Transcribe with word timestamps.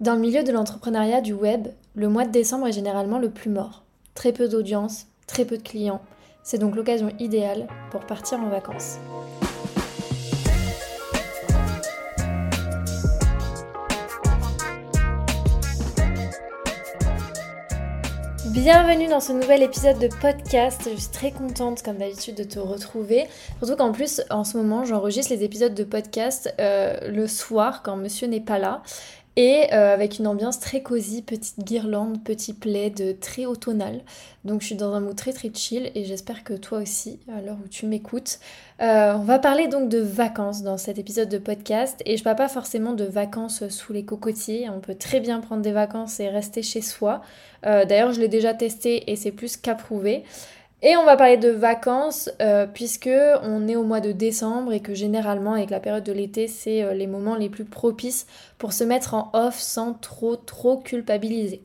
Dans 0.00 0.14
le 0.14 0.20
milieu 0.20 0.44
de 0.44 0.52
l'entrepreneuriat 0.52 1.20
du 1.20 1.32
web, 1.32 1.66
le 1.96 2.08
mois 2.08 2.24
de 2.24 2.30
décembre 2.30 2.68
est 2.68 2.72
généralement 2.72 3.18
le 3.18 3.30
plus 3.30 3.50
mort. 3.50 3.82
Très 4.14 4.32
peu 4.32 4.48
d'audience, 4.48 5.06
très 5.26 5.44
peu 5.44 5.58
de 5.58 5.62
clients. 5.64 6.00
C'est 6.44 6.58
donc 6.58 6.76
l'occasion 6.76 7.10
idéale 7.18 7.66
pour 7.90 8.06
partir 8.06 8.38
en 8.38 8.48
vacances. 8.48 8.98
Bienvenue 18.50 19.06
dans 19.06 19.20
ce 19.20 19.32
nouvel 19.32 19.62
épisode 19.62 19.98
de 19.98 20.08
podcast. 20.08 20.88
Je 20.92 21.00
suis 21.00 21.10
très 21.10 21.30
contente, 21.30 21.82
comme 21.82 21.98
d'habitude, 21.98 22.34
de 22.34 22.42
te 22.42 22.58
retrouver. 22.58 23.26
Surtout 23.58 23.76
qu'en 23.76 23.92
plus, 23.92 24.20
en 24.30 24.42
ce 24.42 24.56
moment, 24.56 24.84
j'enregistre 24.84 25.32
les 25.32 25.44
épisodes 25.44 25.74
de 25.74 25.84
podcast 25.84 26.52
euh, 26.60 26.98
le 27.08 27.28
soir 27.28 27.82
quand 27.82 27.96
monsieur 27.96 28.26
n'est 28.26 28.40
pas 28.40 28.58
là. 28.58 28.82
Et 29.40 29.72
euh, 29.72 29.94
avec 29.94 30.18
une 30.18 30.26
ambiance 30.26 30.58
très 30.58 30.82
cosy, 30.82 31.22
petite 31.22 31.60
guirlande, 31.60 32.24
petit 32.24 32.52
plaid, 32.52 33.20
très 33.20 33.46
automnal. 33.46 34.00
Donc 34.44 34.62
je 34.62 34.66
suis 34.66 34.74
dans 34.74 34.92
un 34.94 35.00
mood 35.00 35.14
très 35.14 35.32
très 35.32 35.48
chill 35.54 35.92
et 35.94 36.04
j'espère 36.04 36.42
que 36.42 36.54
toi 36.54 36.78
aussi, 36.78 37.20
à 37.32 37.40
l'heure 37.40 37.58
où 37.64 37.68
tu 37.68 37.86
m'écoutes. 37.86 38.40
Euh, 38.82 39.14
on 39.14 39.22
va 39.22 39.38
parler 39.38 39.68
donc 39.68 39.88
de 39.88 40.00
vacances 40.00 40.64
dans 40.64 40.76
cet 40.76 40.98
épisode 40.98 41.28
de 41.28 41.38
podcast. 41.38 42.02
Et 42.04 42.16
je 42.16 42.24
parle 42.24 42.34
pas 42.34 42.48
forcément 42.48 42.94
de 42.94 43.04
vacances 43.04 43.68
sous 43.68 43.92
les 43.92 44.04
cocotiers. 44.04 44.68
On 44.70 44.80
peut 44.80 44.96
très 44.96 45.20
bien 45.20 45.38
prendre 45.38 45.62
des 45.62 45.70
vacances 45.70 46.18
et 46.18 46.28
rester 46.28 46.64
chez 46.64 46.82
soi. 46.82 47.22
Euh, 47.64 47.84
d'ailleurs, 47.84 48.12
je 48.12 48.20
l'ai 48.20 48.28
déjà 48.28 48.54
testé 48.54 49.08
et 49.08 49.14
c'est 49.14 49.30
plus 49.30 49.56
qu'approuvé. 49.56 50.24
Et 50.80 50.96
on 50.96 51.04
va 51.04 51.16
parler 51.16 51.36
de 51.36 51.50
vacances 51.50 52.30
euh, 52.40 52.66
puisque 52.72 53.10
on 53.42 53.66
est 53.66 53.74
au 53.74 53.82
mois 53.82 54.00
de 54.00 54.12
décembre 54.12 54.72
et 54.72 54.78
que 54.78 54.94
généralement 54.94 55.54
avec 55.54 55.70
la 55.70 55.80
période 55.80 56.04
de 56.04 56.12
l'été 56.12 56.46
c'est 56.46 56.84
euh, 56.84 56.94
les 56.94 57.08
moments 57.08 57.34
les 57.34 57.48
plus 57.48 57.64
propices 57.64 58.28
pour 58.58 58.72
se 58.72 58.84
mettre 58.84 59.14
en 59.14 59.30
off 59.32 59.58
sans 59.58 59.92
trop 59.94 60.36
trop 60.36 60.76
culpabiliser. 60.76 61.62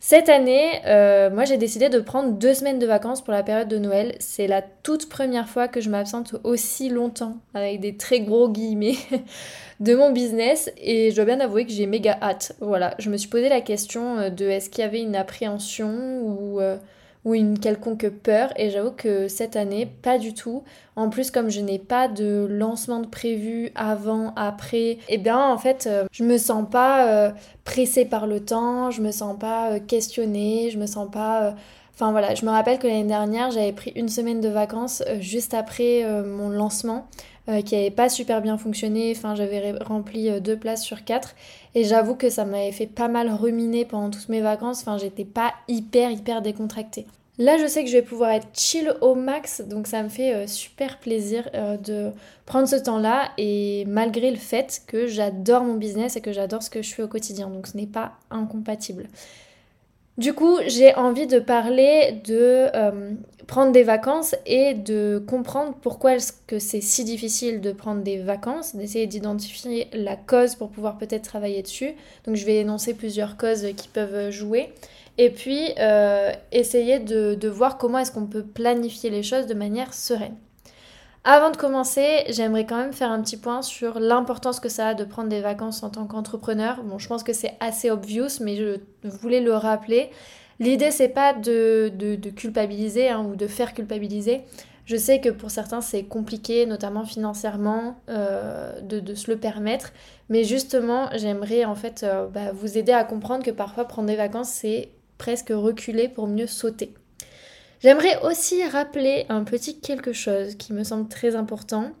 Cette 0.00 0.30
année, 0.30 0.80
euh, 0.86 1.28
moi 1.28 1.44
j'ai 1.44 1.58
décidé 1.58 1.90
de 1.90 1.98
prendre 1.98 2.32
deux 2.32 2.54
semaines 2.54 2.78
de 2.78 2.86
vacances 2.86 3.22
pour 3.22 3.34
la 3.34 3.42
période 3.42 3.68
de 3.68 3.76
Noël. 3.76 4.14
C'est 4.20 4.46
la 4.46 4.62
toute 4.62 5.10
première 5.10 5.48
fois 5.50 5.68
que 5.68 5.82
je 5.82 5.90
m'absente 5.90 6.36
aussi 6.42 6.88
longtemps, 6.88 7.36
avec 7.52 7.80
des 7.80 7.96
très 7.96 8.20
gros 8.20 8.48
guillemets, 8.48 8.96
de 9.80 9.94
mon 9.94 10.12
business. 10.12 10.70
Et 10.78 11.10
je 11.10 11.16
dois 11.16 11.24
bien 11.24 11.40
avouer 11.40 11.66
que 11.66 11.72
j'ai 11.72 11.86
méga 11.86 12.16
hâte. 12.22 12.54
Voilà, 12.60 12.94
je 13.00 13.10
me 13.10 13.16
suis 13.16 13.28
posé 13.28 13.48
la 13.48 13.60
question 13.60 14.30
de 14.30 14.44
est-ce 14.44 14.70
qu'il 14.70 14.82
y 14.82 14.86
avait 14.86 15.02
une 15.02 15.16
appréhension 15.16 16.20
ou 16.22 16.60
ou 17.26 17.34
une 17.34 17.58
quelconque 17.58 18.08
peur. 18.08 18.52
Et 18.56 18.70
j'avoue 18.70 18.92
que 18.92 19.28
cette 19.28 19.56
année 19.56 19.84
pas 19.84 20.16
du 20.16 20.32
tout. 20.32 20.62
En 20.94 21.10
plus 21.10 21.30
comme 21.30 21.50
je 21.50 21.60
n'ai 21.60 21.80
pas 21.80 22.08
de 22.08 22.46
lancement 22.48 23.00
de 23.00 23.08
prévu 23.08 23.72
avant, 23.74 24.32
après, 24.36 24.98
eh 25.08 25.18
bien 25.18 25.38
en 25.38 25.58
fait 25.58 25.86
euh, 25.86 26.06
je 26.12 26.24
me 26.24 26.38
sens 26.38 26.64
pas 26.70 27.08
euh, 27.10 27.30
pressée 27.64 28.06
par 28.06 28.26
le 28.26 28.40
temps, 28.40 28.90
je 28.90 29.02
me 29.02 29.10
sens 29.10 29.36
pas 29.38 29.72
euh, 29.72 29.80
questionnée, 29.80 30.70
je 30.70 30.78
me 30.78 30.86
sens 30.86 31.10
pas... 31.10 31.54
Enfin 31.96 32.12
voilà, 32.12 32.34
je 32.34 32.44
me 32.44 32.50
rappelle 32.50 32.78
que 32.78 32.86
l'année 32.86 33.04
dernière 33.04 33.50
j'avais 33.50 33.72
pris 33.72 33.90
une 33.96 34.08
semaine 34.08 34.40
de 34.40 34.48
vacances 34.48 35.02
juste 35.18 35.54
après 35.54 36.04
mon 36.24 36.50
lancement. 36.50 37.08
qui 37.64 37.74
avait 37.74 37.90
pas 37.90 38.08
super 38.08 38.42
bien 38.42 38.58
fonctionné. 38.58 39.14
Enfin, 39.16 39.34
j'avais 39.34 39.72
rempli 39.80 40.40
deux 40.40 40.56
places 40.56 40.82
sur 40.82 41.04
quatre. 41.04 41.34
Et 41.74 41.84
j'avoue 41.84 42.14
que 42.14 42.28
ça 42.28 42.44
m'avait 42.44 42.72
fait 42.72 42.86
pas 42.86 43.08
mal 43.08 43.30
ruminer 43.30 43.84
pendant 43.84 44.10
toutes 44.10 44.28
mes 44.28 44.42
vacances. 44.42 44.80
Enfin, 44.82 44.98
j'étais 44.98 45.24
pas 45.24 45.54
hyper, 45.68 46.10
hyper 46.10 46.42
décontractée. 46.42 47.06
Là, 47.38 47.58
je 47.58 47.66
sais 47.66 47.84
que 47.84 47.90
je 47.90 47.96
vais 47.96 48.02
pouvoir 48.02 48.30
être 48.30 48.48
chill 48.54 48.94
au 49.02 49.14
max, 49.14 49.60
donc 49.60 49.86
ça 49.86 50.02
me 50.02 50.08
fait 50.08 50.34
euh, 50.34 50.46
super 50.46 50.98
plaisir 50.98 51.48
euh, 51.54 51.76
de 51.76 52.10
prendre 52.46 52.66
ce 52.66 52.76
temps-là 52.76 53.30
et 53.36 53.84
malgré 53.86 54.30
le 54.30 54.38
fait 54.38 54.80
que 54.86 55.06
j'adore 55.06 55.62
mon 55.62 55.74
business 55.74 56.16
et 56.16 56.22
que 56.22 56.32
j'adore 56.32 56.62
ce 56.62 56.70
que 56.70 56.80
je 56.80 56.94
fais 56.94 57.02
au 57.02 57.08
quotidien, 57.08 57.50
donc 57.50 57.66
ce 57.66 57.76
n'est 57.76 57.86
pas 57.86 58.12
incompatible. 58.30 59.08
Du 60.18 60.32
coup, 60.32 60.58
j'ai 60.66 60.94
envie 60.94 61.26
de 61.26 61.38
parler 61.38 62.22
de 62.24 62.68
euh, 62.74 63.12
prendre 63.46 63.72
des 63.72 63.82
vacances 63.82 64.34
et 64.46 64.72
de 64.72 65.22
comprendre 65.26 65.74
pourquoi 65.82 66.14
est-ce 66.14 66.32
que 66.46 66.58
c'est 66.58 66.80
si 66.80 67.04
difficile 67.04 67.60
de 67.60 67.70
prendre 67.70 68.02
des 68.02 68.18
vacances, 68.18 68.74
d'essayer 68.74 69.06
d'identifier 69.06 69.88
la 69.92 70.16
cause 70.16 70.54
pour 70.54 70.70
pouvoir 70.70 70.96
peut-être 70.96 71.22
travailler 71.22 71.62
dessus. 71.62 71.90
Donc 72.24 72.36
je 72.36 72.46
vais 72.46 72.56
énoncer 72.56 72.94
plusieurs 72.94 73.36
causes 73.36 73.66
qui 73.76 73.88
peuvent 73.88 74.30
jouer 74.30 74.72
et 75.18 75.30
puis 75.30 75.72
euh, 75.78 76.32
essayer 76.52 76.98
de, 76.98 77.48
voir 77.48 77.78
comment 77.78 77.98
est-ce 77.98 78.12
qu'on 78.12 78.26
peut 78.26 78.44
planifier 78.44 79.10
les 79.10 79.22
choses 79.22 79.46
de 79.46 79.54
manière 79.54 79.94
sereine. 79.94 80.36
Avant 81.28 81.50
de 81.50 81.56
commencer, 81.56 82.22
j'aimerais 82.28 82.66
quand 82.66 82.76
même 82.76 82.92
faire 82.92 83.10
un 83.10 83.20
petit 83.20 83.36
point 83.36 83.60
sur 83.60 83.98
l'importance 83.98 84.60
que 84.60 84.68
ça 84.68 84.86
a 84.86 84.94
de 84.94 85.02
prendre 85.02 85.28
des 85.28 85.40
vacances 85.40 85.82
en 85.82 85.90
tant 85.90 86.06
qu'entrepreneur. 86.06 86.84
Bon, 86.84 87.00
je 87.00 87.08
pense 87.08 87.24
que 87.24 87.32
c'est 87.32 87.56
assez 87.58 87.90
obvious, 87.90 88.40
mais 88.40 88.54
je 88.54 88.78
voulais 89.02 89.40
le 89.40 89.52
rappeler. 89.52 90.10
L'idée, 90.60 90.92
c'est 90.92 91.08
pas 91.08 91.32
de, 91.34 91.90
culpabiliser 92.36 93.08
hein, 93.08 93.26
ou 93.28 93.34
de 93.34 93.48
faire 93.48 93.74
culpabiliser. 93.74 94.42
Je 94.84 94.96
sais 94.96 95.20
que 95.20 95.30
pour 95.30 95.50
certains, 95.50 95.80
c'est 95.80 96.04
compliqué, 96.04 96.64
notamment 96.64 97.04
financièrement, 97.04 97.96
euh, 98.08 98.80
de, 98.80 99.14
se 99.16 99.28
le 99.28 99.36
permettre. 99.36 99.92
Mais 100.28 100.44
justement, 100.44 101.08
j'aimerais 101.16 101.64
en 101.64 101.74
fait 101.74 102.04
euh, 102.04 102.28
bah, 102.28 102.52
vous 102.52 102.78
aider 102.78 102.92
à 102.92 103.02
comprendre 103.02 103.44
que 103.44 103.50
parfois 103.50 103.86
prendre 103.86 104.06
des 104.06 104.14
vacances, 104.14 104.50
c'est 104.50 104.90
presque 105.18 105.50
reculer 105.50 106.08
pour 106.08 106.28
mieux 106.28 106.46
sauter. 106.46 106.94
J'aimerais 107.80 108.20
aussi 108.22 108.64
rappeler 108.64 109.26
un 109.28 109.44
petit 109.44 109.78
quelque 109.80 110.12
chose 110.12 110.54
qui 110.54 110.72
me 110.72 110.82
semble 110.82 111.08
très 111.08 111.36
important. 111.36 111.92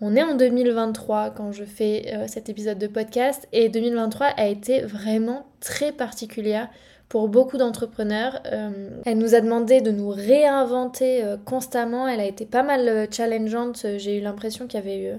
On 0.00 0.14
est 0.14 0.22
en 0.22 0.34
2023 0.34 1.30
quand 1.30 1.52
je 1.52 1.64
fais 1.64 2.12
euh, 2.12 2.26
cet 2.28 2.48
épisode 2.48 2.78
de 2.78 2.86
podcast 2.86 3.48
et 3.52 3.68
2023 3.68 4.26
a 4.26 4.46
été 4.46 4.82
vraiment 4.82 5.46
très 5.60 5.90
particulière 5.90 6.68
pour 7.08 7.28
beaucoup 7.28 7.56
d'entrepreneurs. 7.56 8.40
Euh, 8.52 8.90
elle 9.04 9.18
nous 9.18 9.34
a 9.34 9.40
demandé 9.40 9.80
de 9.80 9.90
nous 9.90 10.10
réinventer 10.10 11.24
euh, 11.24 11.36
constamment. 11.42 12.06
Elle 12.06 12.20
a 12.20 12.26
été 12.26 12.44
pas 12.44 12.62
mal 12.62 13.08
challengeante. 13.10 13.86
J'ai 13.96 14.18
eu 14.18 14.20
l'impression 14.20 14.66
qu'il 14.66 14.78
y 14.78 14.82
avait 14.82 14.98
eu 14.98 15.12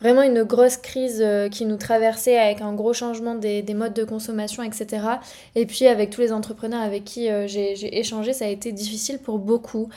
vraiment 0.00 0.22
une 0.22 0.42
grosse 0.42 0.76
crise 0.76 1.20
euh, 1.20 1.48
qui 1.48 1.66
nous 1.66 1.76
traversait 1.76 2.38
avec 2.38 2.60
un 2.60 2.72
gros 2.72 2.92
changement 2.92 3.34
des, 3.34 3.62
modes 3.74 3.92
de 3.92 4.04
consommation, 4.04 4.62
etc. 4.62 5.06
Et 5.54 5.66
puis 5.66 5.86
avec 5.86 6.10
tous 6.10 6.20
les 6.20 6.32
entrepreneurs 6.32 6.82
avec 6.82 7.04
qui 7.04 7.30
euh, 7.30 7.46
j'ai 7.46 7.98
échangé, 7.98 8.32
ça 8.32 8.46
a 8.46 8.48
été 8.48 8.72
difficile 8.72 9.18
pour 9.18 9.38
beaucoup. 9.38 9.88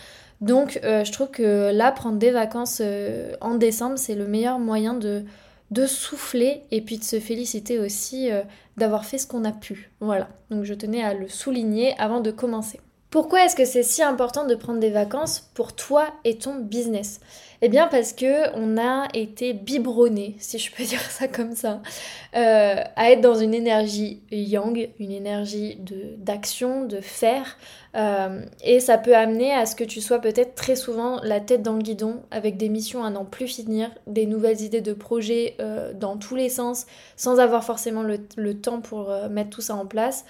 Donc 0.42 0.80
euh, 0.84 1.04
je 1.04 1.12
trouve 1.12 1.30
que 1.30 1.72
là, 1.72 1.92
prendre 1.92 2.18
des 2.18 2.32
vacances 2.32 2.82
en 3.42 3.56
décembre, 3.56 3.98
c'est 3.98 4.16
le 4.16 4.28
meilleur 4.28 4.60
moyen 4.60 4.94
de, 4.94 5.24
de 5.72 5.86
souffler 5.86 6.64
et 6.72 6.82
puis 6.82 6.98
de 6.98 7.04
se 7.04 7.20
féliciter 7.20 7.80
aussi 7.80 8.30
d'avoir 8.78 9.06
fait 9.06 9.18
ce 9.18 9.28
qu'on 9.28 9.46
a 9.46 9.52
pu. 9.52 9.92
Voilà, 10.02 10.28
donc 10.50 10.66
je 10.66 10.74
tenais 10.74 11.04
à 11.04 11.14
le 11.14 11.30
souligner 11.30 11.96
avant 11.98 12.20
de 12.20 12.32
commencer. 12.32 12.80
Pourquoi 13.10 13.46
est-ce 13.46 13.56
que 13.56 13.64
c'est 13.64 13.84
si 13.84 14.02
important 14.02 14.46
de 14.48 14.56
prendre 14.56 14.80
des 14.80 14.90
vacances 14.90 15.52
pour 15.54 15.74
toi 15.74 16.08
et 16.26 16.40
ton 16.40 16.56
business? 16.56 17.22
Eh 17.66 17.70
bien 17.70 17.88
parce 17.88 18.12
que 18.12 18.54
on 18.58 18.78
a 18.78 19.08
été 19.14 19.54
biberonné, 19.54 20.36
si 20.38 20.60
je 20.60 20.70
peux 20.70 20.84
dire 20.84 21.00
ça 21.00 21.30
comme 21.30 21.56
ça, 21.56 21.82
euh, 22.36 22.76
à 22.98 23.12
être 23.12 23.22
dans 23.22 23.36
une 23.36 23.54
énergie 23.54 24.22
yang, 24.32 24.90
une 25.00 25.12
énergie 25.12 25.80
d'action, 26.18 26.84
de, 26.84 27.00
faire, 27.00 27.58
euh, 27.96 28.42
et 28.66 28.82
ça 28.82 28.98
peut 28.98 29.16
amener 29.16 29.54
à 29.54 29.66
ce 29.66 29.78
que 29.78 29.86
tu 29.86 30.02
sois 30.02 30.20
peut-être 30.20 30.56
très 30.56 30.76
souvent 30.76 31.22
la 31.24 31.40
tête 31.40 31.62
dans 31.62 31.76
le 31.78 31.82
guidon, 31.82 32.24
avec 32.32 32.58
des 32.58 32.68
missions 32.68 33.06
à 33.06 33.10
n'en 33.10 33.24
plus 33.24 33.48
finir, 33.48 33.90
des 34.08 34.26
nouvelles 34.26 34.60
idées 34.60 34.82
de 34.82 34.92
projets 34.92 35.56
euh, 35.62 35.94
dans 35.94 36.18
tous 36.18 36.36
les 36.36 36.50
sens, 36.50 36.86
sans 37.16 37.40
avoir 37.40 37.64
forcément 37.64 38.04
le 38.04 38.54
temps 38.60 38.82
pour 38.82 39.10
mettre 39.30 39.52
tout 39.52 39.62
ça 39.62 39.76
en 39.76 39.86
place. 39.86 40.26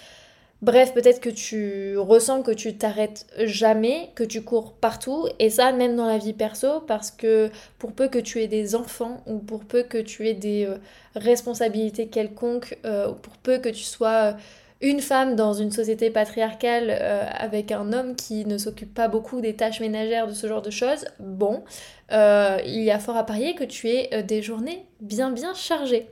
Bref, 0.63 0.93
peut-être 0.93 1.19
que 1.19 1.29
tu 1.29 1.97
ressens 1.97 2.41
que 2.41 2.51
tu 2.51 2.77
t'arrêtes 2.77 3.25
jamais, 3.37 4.11
que 4.15 4.23
tu 4.23 4.43
cours 4.43 4.71
partout, 4.71 5.27
et 5.37 5.49
ça 5.49 5.73
même 5.73 5.97
dans 5.97 6.05
la 6.05 6.17
vie 6.17 6.31
perso, 6.31 6.79
parce 6.87 7.11
que 7.11 7.51
pour 7.79 7.91
peu 7.91 8.07
que 8.07 8.17
tu 8.17 8.41
aies 8.41 8.47
des 8.47 8.73
enfants, 8.73 9.21
ou 9.25 9.39
pour 9.39 9.65
peu 9.65 9.83
que 9.83 9.97
tu 9.97 10.25
aies 10.25 10.33
des 10.33 10.65
euh, 10.65 10.77
responsabilités 11.15 12.07
quelconques, 12.07 12.77
euh, 12.85 13.09
ou 13.09 13.15
pour 13.15 13.33
peu 13.35 13.57
que 13.57 13.67
tu 13.67 13.83
sois 13.83 14.31
euh, 14.31 14.33
une 14.79 15.01
femme 15.01 15.35
dans 15.35 15.51
une 15.51 15.71
société 15.71 16.09
patriarcale 16.09 16.91
avec 16.91 17.73
un 17.73 17.91
homme 17.91 18.15
qui 18.15 18.45
ne 18.45 18.57
s'occupe 18.57 18.93
pas 18.93 19.09
beaucoup 19.09 19.41
des 19.41 19.55
tâches 19.55 19.81
ménagères, 19.81 20.27
de 20.27 20.33
ce 20.33 20.47
genre 20.47 20.61
de 20.61 20.71
choses, 20.71 21.05
bon, 21.19 21.63
il 22.11 22.83
y 22.83 22.91
a 22.91 22.99
fort 22.99 23.15
à 23.17 23.25
parier 23.25 23.55
que 23.55 23.63
tu 23.63 23.89
aies 23.89 24.23
des 24.23 24.41
journées 24.41 24.85
bien 24.99 25.31
bien 25.31 25.53
chargées. 25.53 26.09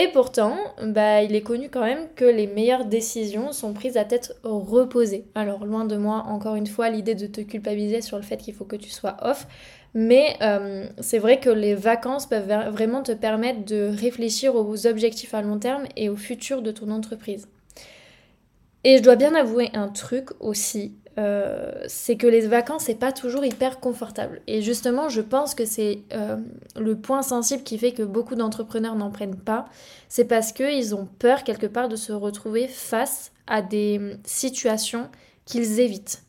Et 0.00 0.06
pourtant, 0.12 0.56
bah, 0.80 1.24
il 1.24 1.34
est 1.34 1.40
connu 1.40 1.70
quand 1.70 1.84
même 1.84 2.06
que 2.14 2.24
les 2.24 2.46
meilleures 2.46 2.84
décisions 2.84 3.50
sont 3.50 3.72
prises 3.72 3.96
à 3.96 4.04
tête 4.04 4.38
reposée. 4.44 5.24
Alors 5.34 5.66
loin 5.66 5.84
de 5.86 5.96
moi, 5.96 6.22
encore 6.28 6.54
une 6.54 6.68
fois, 6.68 6.88
l'idée 6.88 7.16
de 7.16 7.26
te 7.26 7.40
culpabiliser 7.40 8.00
sur 8.00 8.16
le 8.16 8.22
fait 8.22 8.36
qu'il 8.36 8.54
faut 8.54 8.64
que 8.64 8.76
tu 8.76 8.90
sois 8.90 9.16
off. 9.22 9.48
Mais 9.94 10.36
euh, 10.40 10.86
c'est 11.00 11.18
vrai 11.18 11.40
que 11.40 11.50
les 11.50 11.74
vacances 11.74 12.26
peuvent 12.26 12.46
vraiment 12.70 13.02
te 13.02 13.10
permettre 13.10 13.64
de 13.64 13.90
réfléchir 13.92 14.54
aux 14.54 14.86
objectifs 14.86 15.34
à 15.34 15.42
long 15.42 15.58
terme 15.58 15.82
et 15.96 16.08
au 16.08 16.14
futur 16.14 16.62
de 16.62 16.70
ton 16.70 16.92
entreprise. 16.92 17.48
Et 18.84 18.98
je 18.98 19.02
dois 19.02 19.16
bien 19.16 19.34
avouer 19.34 19.70
un 19.74 19.88
truc 19.88 20.28
aussi, 20.38 20.94
euh, 21.18 21.72
c'est 21.88 22.16
que 22.16 22.28
les 22.28 22.46
vacances, 22.46 22.84
c'est 22.84 22.94
pas 22.94 23.10
toujours 23.10 23.44
hyper 23.44 23.80
confortable. 23.80 24.40
Et 24.46 24.62
justement, 24.62 25.08
je 25.08 25.20
pense 25.20 25.54
que 25.54 25.64
c'est 25.64 26.02
euh, 26.12 26.36
le 26.78 26.96
point 26.96 27.22
sensible 27.22 27.64
qui 27.64 27.76
fait 27.76 27.92
que 27.92 28.04
beaucoup 28.04 28.36
d'entrepreneurs 28.36 28.94
n'en 28.94 29.10
prennent 29.10 29.38
pas. 29.38 29.66
C'est 30.08 30.26
parce 30.26 30.52
qu'ils 30.52 30.94
ont 30.94 31.08
peur 31.18 31.42
quelque 31.42 31.66
part 31.66 31.88
de 31.88 31.96
se 31.96 32.12
retrouver 32.12 32.68
face 32.68 33.32
à 33.48 33.62
des 33.62 34.16
situations 34.24 35.08
qu'ils 35.44 35.80
évitent. 35.80 36.22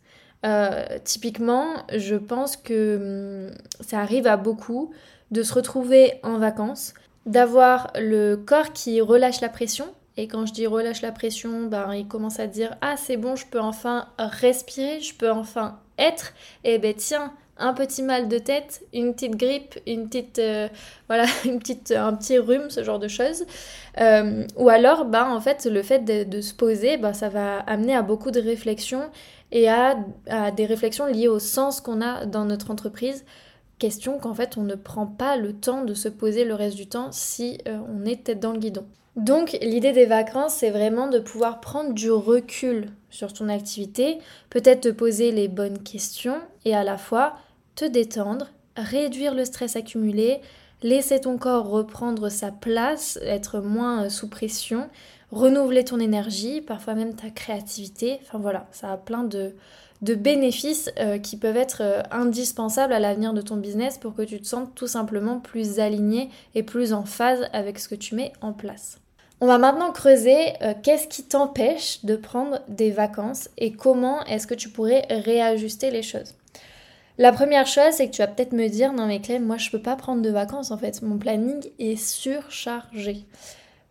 Euh, 0.45 0.85
typiquement, 1.03 1.67
je 1.95 2.15
pense 2.15 2.57
que 2.57 3.49
hum, 3.49 3.57
ça 3.81 3.99
arrive 3.99 4.25
à 4.25 4.37
beaucoup 4.37 4.91
de 5.29 5.43
se 5.43 5.53
retrouver 5.53 6.13
en 6.23 6.39
vacances, 6.39 6.95
d'avoir 7.27 7.91
le 7.95 8.37
corps 8.37 8.73
qui 8.73 9.01
relâche 9.01 9.41
la 9.41 9.49
pression 9.49 9.85
et 10.19 10.27
quand 10.27 10.45
je 10.45 10.51
dis 10.51 10.67
relâche 10.67 11.01
la 11.01 11.13
pression, 11.13 11.67
ben, 11.67 11.93
il 11.93 12.05
commence 12.05 12.41
à 12.41 12.47
dire 12.47 12.75
Ah, 12.81 12.97
c'est 12.97 13.15
bon, 13.15 13.37
je 13.37 13.45
peux 13.45 13.61
enfin 13.61 14.09
respirer, 14.17 14.99
je 14.99 15.15
peux 15.15 15.31
enfin 15.31 15.79
être. 15.97 16.33
Et 16.65 16.77
ben 16.77 16.93
tiens, 16.93 17.31
un 17.57 17.73
petit 17.73 18.03
mal 18.03 18.27
de 18.27 18.37
tête, 18.37 18.81
une 18.93 19.13
petite 19.13 19.37
grippe, 19.37 19.79
une 19.87 20.09
petite, 20.09 20.39
euh, 20.39 20.67
voilà, 21.07 21.23
une 21.45 21.59
petite, 21.59 21.93
un 21.93 22.13
petit 22.13 22.37
rhume, 22.37 22.69
ce 22.69 22.83
genre 22.83 22.99
de 22.99 23.07
choses. 23.07 23.45
Euh, 24.01 24.45
ou 24.57 24.67
alors, 24.67 25.05
ben, 25.05 25.23
en 25.23 25.39
fait, 25.39 25.65
le 25.65 25.81
fait 25.83 25.99
de, 25.99 26.41
se 26.41 26.53
poser, 26.53 26.97
ben, 26.97 27.13
ça 27.13 27.29
va 27.29 27.59
amener 27.59 27.95
à 27.95 28.01
beaucoup 28.01 28.31
de 28.31 28.41
réflexions 28.41 29.09
et 29.53 29.69
à 29.69 29.95
des 30.51 30.65
réflexions 30.65 31.05
liées 31.05 31.29
au 31.29 31.39
sens 31.39 31.79
qu'on 31.79 32.01
a 32.01 32.25
dans 32.25 32.43
notre 32.43 32.71
entreprise. 32.71 33.23
Question 33.79 34.19
qu'en 34.19 34.33
fait, 34.33 34.57
on 34.57 34.63
ne 34.63 34.75
prend 34.75 35.05
pas 35.05 35.37
le 35.37 35.53
temps 35.53 35.85
de 35.85 35.93
se 35.93 36.09
poser 36.09 36.43
le 36.43 36.53
reste 36.53 36.75
du 36.75 36.87
temps 36.87 37.11
si 37.11 37.59
euh, 37.67 37.79
on 37.87 38.05
est 38.05 38.25
tête 38.25 38.41
dans 38.41 38.51
le 38.51 38.59
guidon. 38.59 38.85
Donc 39.15 39.57
l'idée 39.61 39.93
des 39.93 40.05
vacances, 40.05 40.55
c'est 40.55 40.69
vraiment 40.69 41.07
de 41.07 41.19
pouvoir 41.19 41.61
prendre 41.61 41.93
du 41.93 42.11
recul 42.11 42.89
sur 43.09 43.33
ton 43.33 43.49
activité, 43.49 44.19
peut-être 44.49 44.81
te 44.81 44.89
poser 44.89 45.31
les 45.31 45.47
bonnes 45.47 45.81
questions 45.81 46.39
et 46.65 46.75
à 46.75 46.83
la 46.83 46.97
fois 46.97 47.35
te 47.75 47.85
détendre, 47.85 48.47
réduire 48.75 49.33
le 49.33 49.45
stress 49.45 49.75
accumulé, 49.75 50.41
laisser 50.83 51.21
ton 51.21 51.37
corps 51.37 51.69
reprendre 51.69 52.29
sa 52.29 52.51
place, 52.51 53.17
être 53.23 53.59
moins 53.59 54.05
euh, 54.05 54.09
sous 54.09 54.29
pression, 54.29 54.89
renouveler 55.31 55.85
ton 55.85 55.99
énergie, 55.99 56.61
parfois 56.61 56.95
même 56.95 57.15
ta 57.15 57.29
créativité. 57.29 58.19
Enfin 58.23 58.39
voilà, 58.39 58.67
ça 58.71 58.91
a 58.91 58.97
plein 58.97 59.23
de, 59.23 59.53
bénéfices 60.01 60.91
euh, 60.99 61.17
qui 61.17 61.37
peuvent 61.37 61.57
être 61.57 61.81
euh, 61.81 62.01
indispensables 62.11 62.93
à 62.93 62.99
l'avenir 62.99 63.33
de 63.33 63.41
ton 63.41 63.57
business 63.57 63.97
pour 63.97 64.15
que 64.15 64.21
tu 64.21 64.39
te 64.39 64.47
sentes 64.47 64.73
tout 64.75 64.87
simplement 64.87 65.39
plus 65.39 65.79
aligné 65.79 66.29
et 66.55 66.63
plus 66.63 66.93
en 66.93 67.03
phase 67.03 67.49
avec 67.53 67.79
ce 67.79 67.89
que 67.89 67.95
tu 67.95 68.15
mets 68.15 68.33
en 68.41 68.53
place. 68.53 68.99
On 69.41 69.47
va 69.47 69.57
maintenant 69.57 69.91
creuser 69.91 70.53
euh, 70.61 70.73
qu'est-ce 70.81 71.07
qui 71.07 71.23
t'empêche 71.23 72.03
de 72.03 72.15
prendre 72.15 72.59
des 72.67 72.91
vacances 72.91 73.49
et 73.57 73.71
comment 73.71 74.23
est-ce 74.25 74.47
que 74.47 74.53
tu 74.53 74.69
pourrais 74.69 75.05
réajuster 75.09 75.91
les 75.91 76.03
choses? 76.03 76.33
La 77.17 77.33
première 77.33 77.67
chose, 77.67 77.91
c'est 77.91 78.07
que 78.07 78.13
tu 78.15 78.21
vas 78.21 78.27
peut-être 78.27 78.53
me 78.53 78.67
dire 78.67 78.93
non 78.93 79.05
mais 79.05 79.19
Clem, 79.19 79.45
moi 79.45 79.57
je 79.57 79.69
peux 79.69 79.81
pas 79.81 79.97
prendre 79.97 80.21
de 80.21 80.29
vacances 80.29 80.71
en 80.71 80.77
fait, 80.77 81.01
mon 81.01 81.17
planning 81.17 81.69
est 81.77 81.97
surchargé. 81.97 83.25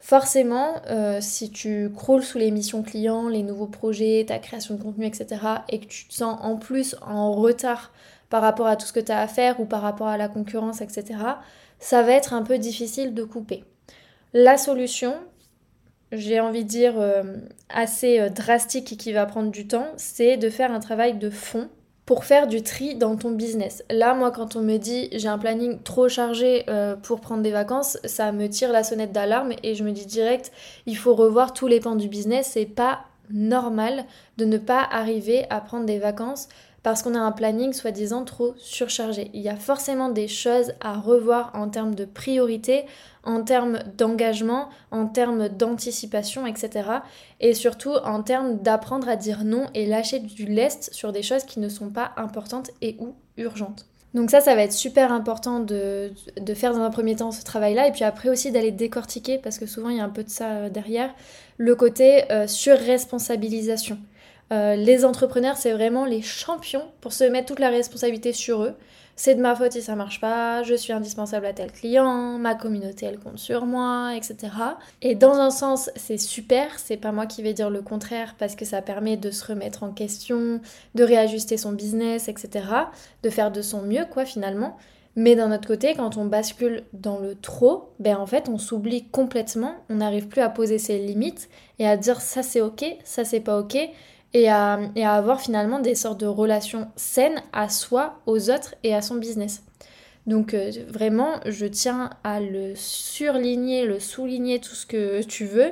Forcément, 0.01 0.77
euh, 0.91 1.19
si 1.21 1.51
tu 1.51 1.91
croules 1.91 2.23
sous 2.23 2.39
les 2.39 2.51
missions 2.51 2.83
clients, 2.83 3.29
les 3.29 3.43
nouveaux 3.43 3.67
projets, 3.67 4.25
ta 4.27 4.39
création 4.39 4.77
de 4.77 4.83
contenu, 4.83 5.07
etc., 5.07 5.41
et 5.69 5.81
que 5.81 5.87
tu 5.87 6.07
te 6.07 6.15
sens 6.15 6.39
en 6.41 6.57
plus 6.57 6.97
en 7.03 7.33
retard 7.33 7.93
par 8.31 8.43
rapport 8.43 8.67
à 8.67 8.77
tout 8.77 8.87
ce 8.87 8.93
que 8.93 9.01
tu 9.01 9.11
as 9.11 9.21
à 9.21 9.27
faire 9.27 9.59
ou 9.61 9.65
par 9.65 9.83
rapport 9.83 10.07
à 10.07 10.17
la 10.17 10.29
concurrence, 10.29 10.81
etc., 10.81 11.05
ça 11.81 12.03
va 12.03 12.13
être 12.13 12.33
un 12.33 12.43
peu 12.43 12.59
difficile 12.59 13.13
de 13.13 13.25
couper. 13.25 13.65
La 14.33 14.57
solution, 14.57 15.15
j'ai 16.13 16.39
envie 16.41 16.65
de 16.65 16.69
dire, 16.69 16.95
euh, 16.99 17.37
assez 17.69 18.21
euh, 18.21 18.29
drastique 18.29 18.93
et 18.93 18.97
qui 18.97 19.13
va 19.13 19.27
prendre 19.27 19.51
du 19.51 19.67
temps, 19.67 19.89
c'est 19.97 20.37
de 20.37 20.49
faire 20.49 20.73
un 20.73 20.81
travail 20.81 21.19
de 21.19 21.31
fond 21.31 21.69
pour 22.09 22.25
faire 22.25 22.47
du 22.47 22.63
tri 22.63 22.95
dans 22.95 23.17
ton 23.17 23.33
business. 23.33 23.85
Là, 23.91 24.15
moi, 24.15 24.31
quand 24.31 24.57
on 24.57 24.63
me 24.63 24.79
dit 24.79 25.11
j'ai 25.13 25.29
un 25.29 25.37
planning 25.37 25.79
trop 25.83 26.09
chargé 26.09 26.65
euh, 26.71 26.97
pour 26.97 27.21
prendre 27.21 27.43
des 27.43 27.51
vacances, 27.51 27.99
ça 28.05 28.33
me 28.33 28.49
tire 28.49 28.73
la 28.73 28.83
sonnette 28.83 29.13
d'alarme 29.13 29.53
et 29.63 29.75
je 29.75 29.85
me 29.85 29.93
dis 29.93 30.07
direct, 30.07 30.51
il 30.87 30.97
faut 30.97 31.15
revoir 31.15 31.53
tous 31.53 31.67
les 31.67 31.81
pans 31.81 31.97
du 31.97 32.09
business. 32.09 32.53
C'est 32.55 32.65
pas 32.65 33.01
normal 33.31 34.07
de 34.39 34.47
ne 34.47 34.57
pas 34.57 34.89
arriver 34.91 35.45
à 35.51 35.61
prendre 35.61 35.85
des 35.85 35.99
vacances 35.99 36.49
parce 36.83 37.03
qu'on 37.03 37.15
a 37.15 37.21
un 37.21 37.33
planning 37.33 37.73
soi-disant 37.73 38.25
trop 38.25 38.55
surchargé. 38.57 39.31
Il 39.35 39.41
y 39.41 39.49
a 39.49 39.57
forcément 39.57 40.09
des 40.09 40.29
choses 40.29 40.73
à 40.81 40.99
revoir 40.99 41.51
en 41.55 41.69
termes 41.69 41.95
de 41.95 42.05
priorité, 42.05 42.85
en 43.25 43.43
termes 43.43 43.81
d'engagement, 43.97 44.69
en 44.91 45.07
termes 45.07 45.49
d'anticipation, 45.49 46.47
etc. 46.47 46.89
Et 47.41 47.55
surtout 47.55 47.93
en 48.05 48.23
termes 48.23 48.59
d'apprendre 48.59 49.09
à 49.09 49.17
dire 49.17 49.45
non 49.45 49.67
et 49.75 49.87
lâcher 49.87 50.21
du 50.21 50.47
lest 50.47 50.93
sur 50.95 51.13
des 51.13 51.23
choses 51.23 51.45
qui 51.45 51.61
ne 51.61 51.69
sont 51.69 51.91
pas 51.91 52.13
importantes 52.17 52.71
et 52.81 52.97
ou 53.01 53.15
urgentes. 53.37 53.87
Donc 54.15 54.31
ça, 54.31 54.41
ça 54.41 54.55
va 54.55 54.63
être 54.63 54.73
super 54.73 55.13
important 55.13 55.61
de, 55.61 56.11
faire 56.55 56.73
dans 56.73 56.81
un 56.81 56.91
premier 56.91 57.17
temps 57.17 57.31
ce 57.31 57.45
travail-là, 57.45 57.89
et 57.89 57.93
puis 57.93 58.05
après 58.05 58.31
aussi 58.31 58.51
d'aller 58.51 58.71
décortiquer, 58.71 59.39
parce 59.39 59.59
que 59.59 59.67
souvent 59.67 59.91
il 59.91 59.99
y 59.99 60.01
a 60.01 60.05
un 60.05 60.09
peu 60.09 60.25
de 60.25 60.31
ça 60.31 60.51
euh, 60.53 60.71
derrière, 60.71 61.15
le 61.59 61.75
côté 61.75 62.31
euh, 62.33 62.47
surresponsabilisation. 62.47 63.99
Euh, 64.53 64.77
les 64.77 65.05
entrepreneurs, 65.05 65.57
c'est 65.57 65.73
vraiment 65.73 66.05
les 66.05 66.23
champions 66.23 66.85
pour 67.01 67.13
se 67.13 67.25
mettre 67.25 67.47
toute 67.47 67.59
la 67.59 67.71
responsabilité 67.71 68.33
sur 68.33 68.63
eux. 68.63 68.75
C'est 69.17 69.35
de 69.35 69.41
ma 69.41 69.57
faute 69.57 69.73
si 69.73 69.83
ça 69.83 69.97
marche 69.97 70.21
pas, 70.21 70.63
je 70.63 70.75
suis 70.75 70.93
indispensable 70.93 71.45
à 71.47 71.53
tel 71.53 71.73
client, 71.73 72.39
ma 72.39 72.55
communauté 72.55 73.05
elle 73.05 73.19
compte 73.19 73.39
sur 73.39 73.67
moi, 73.67 74.13
etc. 74.15 74.37
Et 75.03 75.17
dans 75.17 75.35
un 75.35 75.51
sens, 75.51 75.91
c'est 75.97 76.19
super, 76.19 76.79
c'est 76.79 76.97
pas 76.97 77.11
moi 77.11 77.27
qui 77.27 77.43
vais 77.43 77.53
dire 77.53 77.69
le 77.69 77.83
contraire 77.83 78.37
parce 78.39 78.55
que 78.55 78.65
ça 78.65 78.81
permet 78.81 79.17
de 79.17 79.33
se 79.33 79.45
remettre 79.45 79.83
en 79.83 79.91
question, 79.91 80.61
de 80.95 81.03
réajuster 81.03 81.57
son 81.57 81.73
business, 81.73 82.29
etc. 82.29 82.65
De 83.25 83.29
faire 83.29 83.51
de 83.51 83.61
son 83.61 83.83
mieux, 83.83 84.05
quoi, 84.09 84.25
finalement. 84.25 84.77
Mais 85.17 85.35
d'un 85.35 85.53
autre 85.53 85.67
côté, 85.67 85.95
quand 85.95 86.17
on 86.17 86.27
bascule 86.27 86.85
dans 86.93 87.19
le 87.19 87.35
trop, 87.35 87.91
ben 87.99 88.17
en 88.19 88.27
fait, 88.27 88.49
on 88.49 88.57
s'oublie 88.57 89.09
complètement, 89.09 89.75
on 89.91 89.97
n'arrive 89.97 90.29
plus 90.29 90.43
à 90.43 90.49
poser 90.49 90.79
ses 90.79 90.99
limites 90.99 91.49
et 91.81 91.89
à 91.89 91.97
dire 91.97 92.21
ça 92.21 92.45
c'est 92.45 92.61
ok, 92.61 92.85
ça 93.03 93.25
c'est 93.25 93.41
pas 93.41 93.59
ok 93.59 93.77
et 94.35 94.49
à, 94.49 94.79
avoir 95.05 95.41
finalement 95.41 95.79
des 95.79 95.95
sortes 95.95 96.21
de 96.21 96.27
relations 96.27 96.89
saines 96.97 97.43
à 97.53 97.69
soi, 97.69 98.21
aux 98.27 98.51
autres 98.51 98.75
et 98.85 98.95
à 98.95 99.03
son 99.03 99.17
business. 99.17 99.63
Donc 100.27 100.53
euh, 100.53 100.71
vraiment, 100.89 101.41
je 101.47 101.67
tiens 101.67 102.11
à 102.25 102.41
le 102.41 102.75
surligner, 102.75 103.87
le 103.87 103.99
souligner, 103.99 104.61
tout 104.61 104.75
ce 104.75 104.85
que 104.85 105.23
tu 105.23 105.47
veux. 105.47 105.71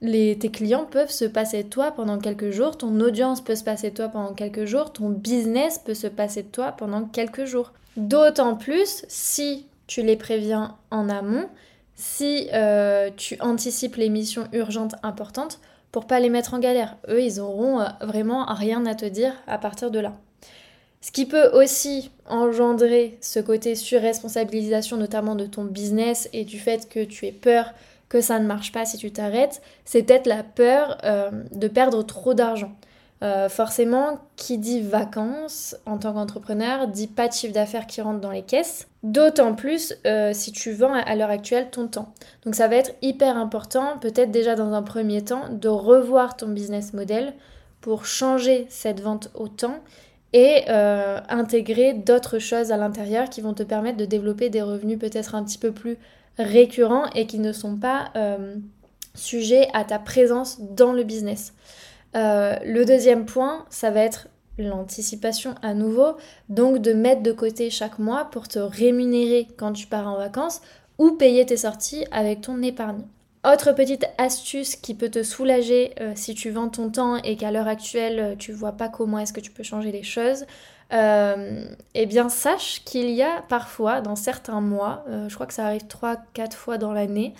Les, 0.00 0.36
tes 0.36 0.50
clients 0.50 0.84
peuvent 0.84 1.12
se 1.12 1.24
passer 1.24 1.62
de 1.62 1.68
toi 1.68 1.92
pendant 1.92 2.18
quelques 2.18 2.50
jours, 2.50 2.76
ton 2.76 2.98
audience 2.98 3.40
peut 3.40 3.54
se 3.54 3.62
passer 3.62 3.90
de 3.90 3.94
toi 3.94 4.08
pendant 4.08 4.34
quelques 4.34 4.64
jours, 4.64 4.92
ton 4.92 5.10
business 5.10 5.78
peut 5.78 5.94
se 5.94 6.08
passer 6.08 6.42
de 6.42 6.48
toi 6.48 6.72
pendant 6.72 7.04
quelques 7.04 7.44
jours. 7.44 7.72
D'autant 7.96 8.56
plus 8.56 9.04
si 9.06 9.66
tu 9.86 10.02
les 10.02 10.16
préviens 10.16 10.76
en 10.90 11.08
amont, 11.08 11.48
si 11.94 12.48
euh, 12.52 13.10
tu 13.16 13.36
anticipes 13.40 13.94
les 13.94 14.08
missions 14.08 14.48
urgentes 14.52 14.96
importantes, 15.04 15.60
pour 15.92 16.06
pas 16.06 16.18
les 16.18 16.30
mettre 16.30 16.54
en 16.54 16.58
galère. 16.58 16.96
Eux, 17.08 17.22
ils 17.22 17.38
auront 17.38 17.80
euh, 17.80 17.86
vraiment 18.00 18.46
rien 18.46 18.84
à 18.86 18.94
te 18.94 19.04
dire 19.04 19.34
à 19.46 19.58
partir 19.58 19.90
de 19.90 20.00
là. 20.00 20.14
Ce 21.02 21.10
qui 21.10 21.26
peut 21.26 21.50
aussi 21.52 22.10
engendrer 22.28 23.18
ce 23.20 23.40
côté 23.40 23.74
surresponsabilisation, 23.74 24.96
notamment 24.96 25.34
de 25.34 25.46
ton 25.46 25.64
business 25.64 26.28
et 26.32 26.44
du 26.44 26.58
fait 26.58 26.88
que 26.88 27.04
tu 27.04 27.26
aies 27.26 27.32
peur 27.32 27.72
que 28.08 28.20
ça 28.20 28.38
ne 28.38 28.46
marche 28.46 28.72
pas 28.72 28.84
si 28.84 28.98
tu 28.98 29.10
t'arrêtes, 29.10 29.62
c'est 29.84 30.02
peut-être 30.02 30.26
la 30.26 30.42
peur 30.42 30.98
euh, 31.04 31.30
de 31.50 31.66
perdre 31.66 32.02
trop 32.02 32.34
d'argent. 32.34 32.72
Euh, 33.22 33.48
forcément, 33.48 34.18
qui 34.34 34.58
dit 34.58 34.80
vacances 34.80 35.76
en 35.86 35.96
tant 35.96 36.12
qu'entrepreneur 36.12 36.88
dit 36.88 37.06
pas 37.06 37.28
de 37.28 37.32
chiffre 37.32 37.52
d'affaires 37.52 37.86
qui 37.86 38.00
rentre 38.00 38.20
dans 38.20 38.32
les 38.32 38.42
caisses. 38.42 38.88
D'autant 39.04 39.54
plus 39.54 39.94
euh, 40.06 40.32
si 40.32 40.50
tu 40.50 40.72
vends 40.72 40.92
à 40.94 41.14
l'heure 41.14 41.30
actuelle 41.30 41.70
ton 41.70 41.86
temps. 41.86 42.12
Donc 42.44 42.56
ça 42.56 42.66
va 42.66 42.74
être 42.74 42.96
hyper 43.00 43.36
important, 43.36 43.96
peut-être 44.00 44.32
déjà 44.32 44.56
dans 44.56 44.72
un 44.72 44.82
premier 44.82 45.22
temps, 45.22 45.44
de 45.52 45.68
revoir 45.68 46.36
ton 46.36 46.48
business 46.48 46.94
model 46.94 47.34
pour 47.80 48.06
changer 48.06 48.66
cette 48.68 49.00
vente 49.00 49.30
au 49.34 49.46
temps 49.46 49.78
et 50.32 50.64
euh, 50.68 51.20
intégrer 51.28 51.92
d'autres 51.94 52.40
choses 52.40 52.72
à 52.72 52.76
l'intérieur 52.76 53.30
qui 53.30 53.40
vont 53.40 53.54
te 53.54 53.62
permettre 53.62 53.98
de 53.98 54.04
développer 54.04 54.50
des 54.50 54.62
revenus 54.62 54.98
peut-être 54.98 55.36
un 55.36 55.44
petit 55.44 55.58
peu 55.58 55.70
plus 55.70 55.96
récurrents 56.38 57.08
et 57.14 57.28
qui 57.28 57.38
ne 57.38 57.52
sont 57.52 57.76
pas 57.76 58.10
sujets 59.14 59.68
à 59.74 59.84
ta 59.84 60.00
présence 60.00 60.58
dans 60.60 60.92
le 60.92 61.04
business. 61.04 61.52
Euh, 62.14 62.56
le 62.64 62.84
deuxième 62.84 63.24
point, 63.24 63.64
ça 63.70 63.90
va 63.90 64.00
être 64.00 64.28
l'anticipation 64.58 65.54
à 65.62 65.74
nouveau, 65.74 66.16
donc 66.48 66.78
de 66.78 66.92
mettre 66.92 67.22
de 67.22 67.32
côté 67.32 67.70
chaque 67.70 67.98
mois 67.98 68.26
pour 68.30 68.48
te 68.48 68.58
rémunérer 68.58 69.48
quand 69.56 69.72
tu 69.72 69.86
pars 69.86 70.06
en 70.06 70.16
vacances 70.16 70.60
ou 70.98 71.12
payer 71.12 71.46
tes 71.46 71.56
sorties 71.56 72.04
avec 72.12 72.42
ton 72.42 72.62
épargne. 72.62 73.02
Autre 73.50 73.72
petite 73.72 74.06
astuce 74.18 74.76
qui 74.76 74.94
peut 74.94 75.08
te 75.08 75.22
soulager 75.22 75.94
euh, 76.00 76.12
si 76.14 76.34
tu 76.34 76.50
vends 76.50 76.68
ton 76.68 76.90
temps 76.90 77.16
et 77.16 77.36
qu'à 77.36 77.50
l'heure 77.50 77.66
actuelle 77.66 78.20
euh, 78.20 78.34
tu 78.36 78.52
vois 78.52 78.72
pas 78.72 78.88
comment 78.88 79.18
est-ce 79.18 79.32
que 79.32 79.40
tu 79.40 79.50
peux 79.50 79.64
changer 79.64 79.90
les 79.90 80.04
choses, 80.04 80.44
eh 80.92 82.06
bien 82.06 82.28
sache 82.28 82.84
qu'il 82.84 83.08
y 83.08 83.22
a 83.22 83.42
parfois 83.48 84.02
dans 84.02 84.14
certains 84.14 84.60
mois, 84.60 85.06
je 85.26 85.34
crois 85.34 85.46
que 85.46 85.54
ça 85.54 85.64
arrive 85.64 85.86
3-4 85.86 86.52
fois 86.52 86.76
dans 86.76 86.92
l'année, 86.92 87.32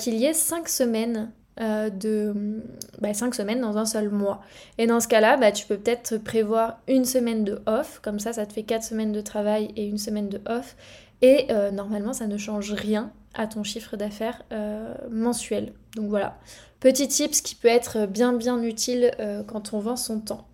qu'il 0.00 0.14
y 0.14 0.24
ait 0.24 0.34
5 0.34 0.68
semaines 0.68 1.30
euh, 1.60 1.90
de 1.90 2.62
5 3.02 3.26
bah, 3.26 3.32
semaines 3.32 3.60
dans 3.60 3.76
un 3.76 3.84
seul 3.84 4.08
mois. 4.08 4.40
Et 4.78 4.86
dans 4.86 5.00
ce 5.00 5.08
cas-là, 5.08 5.36
bah, 5.36 5.52
tu 5.52 5.66
peux 5.66 5.76
peut-être 5.76 6.16
prévoir 6.16 6.78
une 6.88 7.04
semaine 7.04 7.44
de 7.44 7.60
off, 7.66 7.98
comme 8.02 8.18
ça 8.18 8.32
ça 8.32 8.46
te 8.46 8.52
fait 8.52 8.62
4 8.62 8.82
semaines 8.82 9.12
de 9.12 9.20
travail 9.20 9.70
et 9.76 9.84
une 9.84 9.98
semaine 9.98 10.28
de 10.28 10.40
off. 10.48 10.76
Et 11.22 11.46
euh, 11.50 11.70
normalement 11.70 12.12
ça 12.12 12.26
ne 12.26 12.38
change 12.38 12.72
rien 12.72 13.12
à 13.34 13.46
ton 13.46 13.62
chiffre 13.62 13.96
d'affaires 13.96 14.42
euh, 14.52 14.94
mensuel. 15.10 15.72
Donc 15.96 16.08
voilà, 16.08 16.38
petit 16.78 17.08
tips 17.08 17.42
qui 17.42 17.56
peut 17.56 17.68
être 17.68 18.06
bien 18.06 18.32
bien 18.32 18.62
utile 18.62 19.10
quand 19.46 19.74
on 19.74 19.80
vend 19.80 19.96
son 19.96 20.20
temps. 20.20 20.46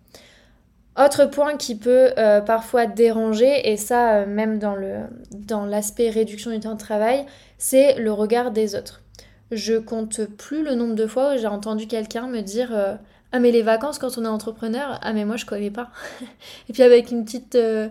Autre 0.99 1.25
point 1.25 1.57
qui 1.57 1.75
peut 1.75 2.09
parfois 2.45 2.87
déranger, 2.87 3.69
et 3.69 3.77
ça 3.77 4.25
même 4.25 4.59
dans 4.59 5.65
l'aspect 5.65 6.09
réduction 6.09 6.51
du 6.51 6.59
temps 6.59 6.73
de 6.73 6.79
travail, 6.79 7.25
c'est 7.57 7.95
le 7.95 8.11
regard 8.11 8.51
des 8.51 8.75
autres 8.75 9.03
je 9.51 9.75
compte 9.75 10.25
plus 10.25 10.63
le 10.63 10.75
nombre 10.75 10.95
de 10.95 11.07
fois 11.07 11.33
où 11.33 11.37
j'ai 11.37 11.47
entendu 11.47 11.87
quelqu'un 11.87 12.27
me 12.27 12.41
dire 12.41 12.69
euh, 12.73 12.95
Ah, 13.31 13.39
mais 13.39 13.51
les 13.51 13.61
vacances 13.61 13.99
quand 13.99 14.17
on 14.17 14.25
est 14.25 14.29
entrepreneur, 14.29 14.99
ah, 15.01 15.13
mais 15.13 15.25
moi 15.25 15.37
je 15.37 15.45
connais 15.45 15.71
pas. 15.71 15.89
et 16.69 16.73
puis 16.73 16.83
avec 16.83 17.11
une 17.11 17.23
petite, 17.23 17.55
euh, 17.55 17.87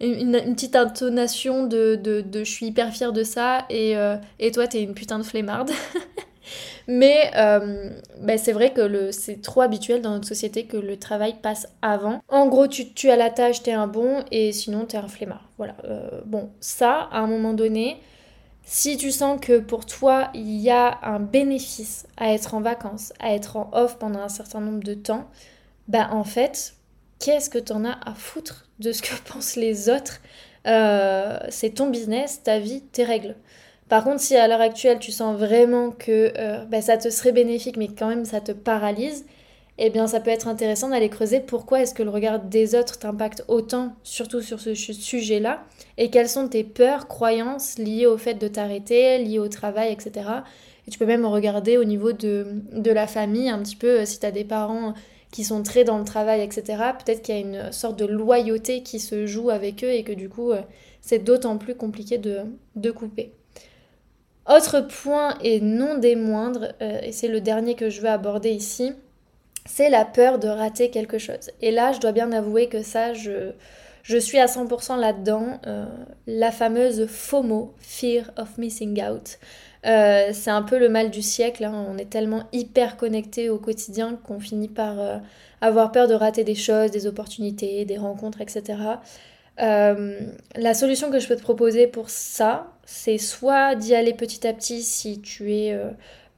intonation 0.00 1.66
de, 1.66 1.96
de, 1.96 2.44
je 2.44 2.50
suis 2.50 2.66
hyper 2.66 2.92
fière 2.92 3.12
de 3.12 3.24
ça 3.24 3.64
et, 3.70 3.96
euh, 3.96 4.16
et 4.38 4.52
toi 4.52 4.66
t'es 4.68 4.82
une 4.82 4.94
putain 4.94 5.18
de 5.18 5.24
flemmarde. 5.24 5.70
mais 6.88 7.30
bah, 8.20 8.38
c'est 8.38 8.52
vrai 8.52 8.72
que 8.72 9.10
c'est 9.10 9.40
trop 9.40 9.62
habituel 9.62 10.02
dans 10.02 10.10
notre 10.10 10.28
société 10.28 10.64
que 10.66 10.76
le 10.76 10.98
travail 10.98 11.36
passe 11.42 11.68
avant. 11.82 12.20
En 12.28 12.46
gros, 12.48 12.66
tu, 12.66 12.92
tu 12.92 13.10
as 13.10 13.16
la 13.16 13.30
tâche, 13.30 13.62
t'es 13.62 13.72
un 13.72 13.86
bon 13.86 14.24
et 14.30 14.52
sinon 14.52 14.84
t'es 14.84 14.98
un 14.98 15.08
flemmard. 15.08 15.48
Voilà. 15.58 15.74
bon, 16.26 16.50
ça, 16.60 17.08
à 17.10 17.18
un 17.18 17.26
moment 17.26 17.52
donné 17.52 17.98
si 18.70 18.98
tu 18.98 19.10
sens 19.10 19.40
que 19.40 19.58
pour 19.60 19.86
toi, 19.86 20.30
il 20.34 20.58
y 20.58 20.70
a 20.70 20.98
un 21.02 21.20
bénéfice 21.20 22.06
à 22.18 22.32
être 22.34 22.54
en 22.54 22.60
vacances, 22.60 23.12
à 23.18 23.32
être 23.34 23.56
en 23.56 23.70
off 23.72 23.98
pendant 23.98 24.20
un 24.20 24.28
certain 24.28 24.60
nombre 24.60 24.84
de 24.84 24.92
temps, 24.94 25.26
bah 25.88 26.10
en 26.12 26.24
fait, 26.24 26.74
qu'est-ce 27.18 27.50
que 27.50 27.58
t'en 27.58 27.84
as 27.84 27.98
à 28.04 28.14
foutre 28.14 28.68
de 28.80 28.92
ce 28.92 29.02
que 29.02 29.14
pensent 29.32 29.56
les 29.56 29.88
autres? 29.88 30.20
Euh, 30.66 31.38
C'est 31.50 31.70
ton 31.76 31.88
business, 31.90 32.42
ta 32.42 32.58
vie, 32.58 32.82
tes 32.82 33.04
règles. 33.04 33.36
Par 33.88 34.04
contre, 34.04 34.20
si 34.20 34.36
à 34.36 34.48
l'heure 34.48 34.60
actuelle, 34.60 34.98
tu 34.98 35.12
sens 35.12 35.38
vraiment 35.38 35.90
que 35.92 36.32
euh, 36.38 36.64
bah, 36.66 36.82
ça 36.82 36.98
te 36.98 37.08
serait 37.10 37.32
bénéfique, 37.32 37.78
mais 37.78 37.88
quand 37.88 38.08
même 38.08 38.26
ça 38.26 38.40
te 38.42 38.52
paralyse, 38.52 39.24
eh 39.78 39.90
bien 39.90 40.06
ça 40.06 40.20
peut 40.20 40.30
être 40.30 40.48
intéressant 40.48 40.88
d'aller 40.88 41.08
creuser 41.08 41.40
pourquoi 41.40 41.80
est-ce 41.80 41.94
que 41.94 42.02
le 42.02 42.10
regard 42.10 42.40
des 42.40 42.74
autres 42.74 42.98
t'impacte 42.98 43.44
autant, 43.48 43.94
surtout 44.02 44.42
sur 44.42 44.60
ce 44.60 44.74
sujet-là, 44.74 45.62
et 45.96 46.10
quelles 46.10 46.28
sont 46.28 46.48
tes 46.48 46.64
peurs, 46.64 47.06
croyances 47.06 47.78
liées 47.78 48.06
au 48.06 48.18
fait 48.18 48.34
de 48.34 48.48
t'arrêter, 48.48 49.18
liées 49.18 49.38
au 49.38 49.48
travail, 49.48 49.92
etc. 49.92 50.28
Et 50.86 50.90
tu 50.90 50.98
peux 50.98 51.06
même 51.06 51.26
regarder 51.26 51.76
au 51.76 51.84
niveau 51.84 52.12
de, 52.12 52.62
la 52.72 53.06
famille, 53.06 53.50
un 53.50 53.58
petit 53.58 53.76
peu, 53.76 54.00
euh, 54.00 54.04
si 54.04 54.18
tu 54.18 54.26
as 54.26 54.30
des 54.30 54.44
parents 54.44 54.94
qui 55.30 55.44
sont 55.44 55.62
très 55.62 55.84
dans 55.84 55.98
le 55.98 56.04
travail, 56.04 56.40
etc., 56.40 56.62
peut-être 57.04 57.22
qu'il 57.22 57.34
y 57.34 57.38
a 57.38 57.40
une 57.40 57.72
sorte 57.72 57.98
de 57.98 58.06
loyauté 58.06 58.82
qui 58.82 58.98
se 58.98 59.26
joue 59.26 59.50
avec 59.50 59.84
eux 59.84 59.90
et 59.90 60.02
que 60.02 60.12
du 60.12 60.28
coup, 60.28 60.50
euh, 60.50 60.62
c'est 61.02 61.18
d'autant 61.18 61.58
plus 61.58 61.74
compliqué 61.74 62.18
de, 62.18 62.40
de 62.76 62.90
couper. 62.90 63.32
Autre 64.48 64.80
point 64.80 65.36
et 65.42 65.60
non 65.60 65.98
des 65.98 66.16
moindres, 66.16 66.72
euh, 66.80 67.00
et 67.02 67.12
c'est 67.12 67.28
le 67.28 67.42
dernier 67.42 67.74
que 67.74 67.90
je 67.90 68.00
veux 68.00 68.08
aborder 68.08 68.50
ici, 68.50 68.94
c'est 69.68 69.90
la 69.90 70.04
peur 70.04 70.38
de 70.38 70.48
rater 70.48 70.90
quelque 70.90 71.18
chose. 71.18 71.50
Et 71.60 71.70
là, 71.70 71.92
je 71.92 72.00
dois 72.00 72.12
bien 72.12 72.32
avouer 72.32 72.68
que 72.68 72.82
ça, 72.82 73.12
je, 73.12 73.52
je 74.02 74.16
suis 74.16 74.38
à 74.38 74.46
100% 74.46 74.98
là-dedans. 74.98 75.60
Euh, 75.66 75.84
la 76.26 76.50
fameuse 76.50 77.06
FOMO, 77.06 77.74
Fear 77.78 78.30
of 78.38 78.56
Missing 78.56 79.02
Out. 79.04 79.38
Euh, 79.86 80.30
c'est 80.32 80.50
un 80.50 80.62
peu 80.62 80.78
le 80.78 80.88
mal 80.88 81.10
du 81.10 81.20
siècle. 81.20 81.64
Hein. 81.64 81.86
On 81.88 81.98
est 81.98 82.08
tellement 82.08 82.44
hyper 82.52 82.96
connecté 82.96 83.50
au 83.50 83.58
quotidien 83.58 84.18
qu'on 84.24 84.40
finit 84.40 84.68
par 84.68 84.98
euh, 84.98 85.18
avoir 85.60 85.92
peur 85.92 86.08
de 86.08 86.14
rater 86.14 86.44
des 86.44 86.54
choses, 86.54 86.90
des 86.90 87.06
opportunités, 87.06 87.84
des 87.84 87.98
rencontres, 87.98 88.40
etc. 88.40 88.78
la 89.58 90.74
solution 90.74 91.10
que 91.10 91.18
je 91.18 91.28
peux 91.28 91.36
te 91.36 91.42
proposer 91.42 91.86
pour 91.86 92.08
ça, 92.08 92.72
c'est 92.86 93.18
soit 93.18 93.74
d'y 93.74 93.94
aller 93.94 94.14
petit 94.14 94.46
à 94.46 94.54
petit 94.54 94.82
si 94.82 95.20
tu 95.20 95.52
es 95.52 95.76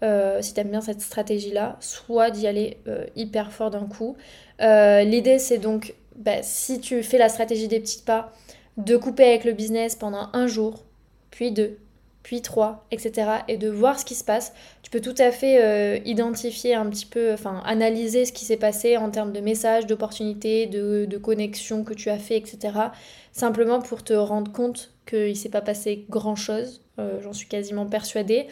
euh, 0.03 0.41
si 0.41 0.55
tu 0.55 0.61
aimes 0.61 0.71
bien 0.71 0.81
cette 0.81 1.01
stratégie-là, 1.01 1.77
soit 1.81 2.31
d'y 2.31 2.47
aller 2.47 2.79
euh, 2.89 3.05
hyper 3.17 3.53
fort 3.53 3.71
d'un 3.71 3.87
coup. 3.87 4.17
Euh, 4.61 5.03
l'idée, 5.03 5.39
c'est 5.39 5.59
donc, 5.59 5.95
bah, 6.17 6.43
si 6.43 6.81
tu 6.81 7.03
fais 7.03 7.19
la 7.19 7.29
stratégie 7.29 7.69
des 7.69 7.81
petits 7.81 8.03
pas, 8.03 8.33
de 8.77 8.97
couper 8.97 9.25
avec 9.25 9.45
le 9.45 9.53
business 9.53 9.97
pendant 9.97 10.29
un 10.33 10.47
jour, 10.47 10.85
puis 11.31 11.53
deux, 11.53 11.79
puis 12.23 12.41
trois, 12.41 12.87
etc. 12.91 13.31
et 13.49 13.57
de 13.57 13.69
voir 13.69 13.99
ce 13.99 14.05
qui 14.05 14.15
se 14.15 14.25
passe. 14.25 14.53
Tu 14.83 14.91
peux 14.91 15.01
tout 15.01 15.15
à 15.19 15.31
fait 15.31 16.03
identifier 16.05 16.75
un 16.75 16.87
petit 16.89 17.07
peu, 17.07 17.33
enfin 17.33 17.63
analyser 17.65 18.25
ce 18.25 18.33
qui 18.33 18.45
s'est 18.45 18.57
passé 18.57 18.97
en 18.97 19.11
termes 19.11 19.33
de 19.33 19.41
messages, 19.41 19.87
d'opportunités, 19.87 20.67
de, 20.67 21.05
de 21.05 21.19
connexions 21.19 21.85
que 21.85 21.95
tu 21.95 22.11
as 22.11 22.19
fait, 22.19 22.37
etc. 22.37 22.59
Simplement 23.33 23.81
pour 23.81 24.03
te 24.03 24.13
rendre 24.13 24.53
compte 24.53 24.93
qu'il 25.07 25.31
ne 25.31 25.35
s'est 25.35 25.49
pas 25.49 25.61
passé 25.61 26.05
grand-chose, 26.09 26.83
j'en 27.23 27.33
suis 27.33 27.49
quasiment 27.49 27.87
persuadée. 27.87 28.47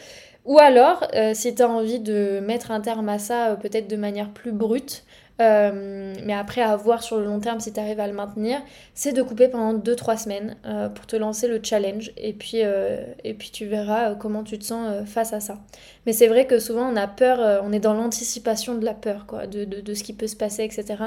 Ou 0.45 0.57
alors, 0.57 1.05
euh, 1.13 1.33
si 1.33 1.53
tu 1.53 1.61
as 1.61 1.69
envie 1.69 1.99
de 1.99 2.39
mettre 2.39 2.71
un 2.71 2.81
terme 2.81 3.09
à 3.09 3.19
ça, 3.19 3.51
euh, 3.51 3.55
peut-être 3.55 3.87
de 3.87 3.95
manière 3.95 4.29
plus 4.31 4.51
brute, 4.51 5.03
euh, 5.39 6.13
mais 6.25 6.33
après 6.33 6.61
à 6.61 6.75
voir 6.75 7.03
sur 7.03 7.17
le 7.17 7.25
long 7.25 7.39
terme 7.39 7.59
si 7.59 7.71
tu 7.71 7.79
arrives 7.79 7.99
à 7.99 8.07
le 8.07 8.13
maintenir, 8.13 8.59
c'est 8.93 9.13
de 9.13 9.21
couper 9.21 9.47
pendant 9.47 9.77
2-3 9.77 10.17
semaines 10.23 10.55
pour 10.95 11.05
te 11.05 11.15
lancer 11.15 11.47
le 11.47 11.59
challenge 11.63 12.11
et 12.17 12.33
puis, 12.33 12.59
et 12.59 13.33
puis 13.33 13.49
tu 13.51 13.65
verras 13.65 14.15
comment 14.15 14.43
tu 14.43 14.59
te 14.59 14.65
sens 14.65 15.07
face 15.07 15.33
à 15.33 15.39
ça. 15.39 15.57
Mais 16.05 16.13
c'est 16.13 16.27
vrai 16.27 16.45
que 16.45 16.59
souvent 16.59 16.91
on 16.91 16.95
a 16.95 17.07
peur, 17.07 17.61
on 17.63 17.71
est 17.71 17.79
dans 17.79 17.93
l'anticipation 17.93 18.75
de 18.75 18.85
la 18.85 18.93
peur, 18.93 19.25
quoi, 19.27 19.47
de, 19.47 19.63
de, 19.65 19.81
de, 19.81 19.93
ce 19.93 20.03
qui 20.03 20.13
peut 20.13 20.27
se 20.27 20.35
passer, 20.35 20.63
etc. 20.63 21.03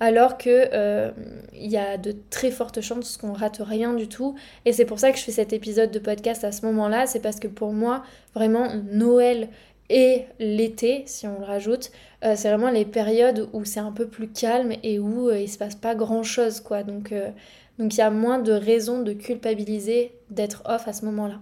Alors 0.00 0.38
que 0.38 1.12
il 1.52 1.70
y 1.70 1.76
a 1.76 1.96
de 1.98 2.14
très 2.30 2.50
fortes 2.50 2.80
chances 2.80 3.16
qu'on 3.16 3.32
rate 3.32 3.60
rien 3.64 3.94
du 3.94 4.08
tout. 4.08 4.34
Et 4.64 4.72
c'est 4.72 4.84
pour 4.84 4.98
ça 4.98 5.12
que 5.12 5.18
je 5.18 5.24
fais 5.24 5.32
cet 5.32 5.52
épisode 5.52 5.90
de 5.90 5.98
podcast 5.98 6.44
à 6.44 6.52
ce 6.52 6.64
moment-là, 6.66 7.06
c'est 7.06 7.20
parce 7.20 7.40
que 7.40 7.48
pour 7.48 7.72
moi, 7.72 8.02
vraiment, 8.34 8.68
Noël 8.92 9.48
et 9.90 10.24
l'été, 10.38 11.04
si 11.06 11.26
on 11.26 11.38
le 11.38 11.44
rajoute, 11.44 11.90
euh, 12.24 12.34
c'est 12.36 12.48
vraiment 12.48 12.70
les 12.70 12.84
périodes 12.84 13.48
où 13.52 13.64
c'est 13.64 13.80
un 13.80 13.92
peu 13.92 14.06
plus 14.06 14.28
calme 14.28 14.72
et 14.82 14.98
où 14.98 15.28
euh, 15.28 15.38
il 15.38 15.48
se 15.48 15.58
passe 15.58 15.74
pas 15.74 15.94
grand 15.94 16.22
chose, 16.22 16.60
quoi. 16.60 16.82
Donc 16.82 17.12
euh, 17.12 17.30
donc 17.78 17.94
il 17.94 17.98
y 17.98 18.02
a 18.02 18.10
moins 18.10 18.38
de 18.38 18.52
raisons 18.52 19.02
de 19.02 19.12
culpabiliser 19.12 20.12
d'être 20.30 20.62
off 20.66 20.88
à 20.88 20.92
ce 20.92 21.04
moment-là. 21.06 21.40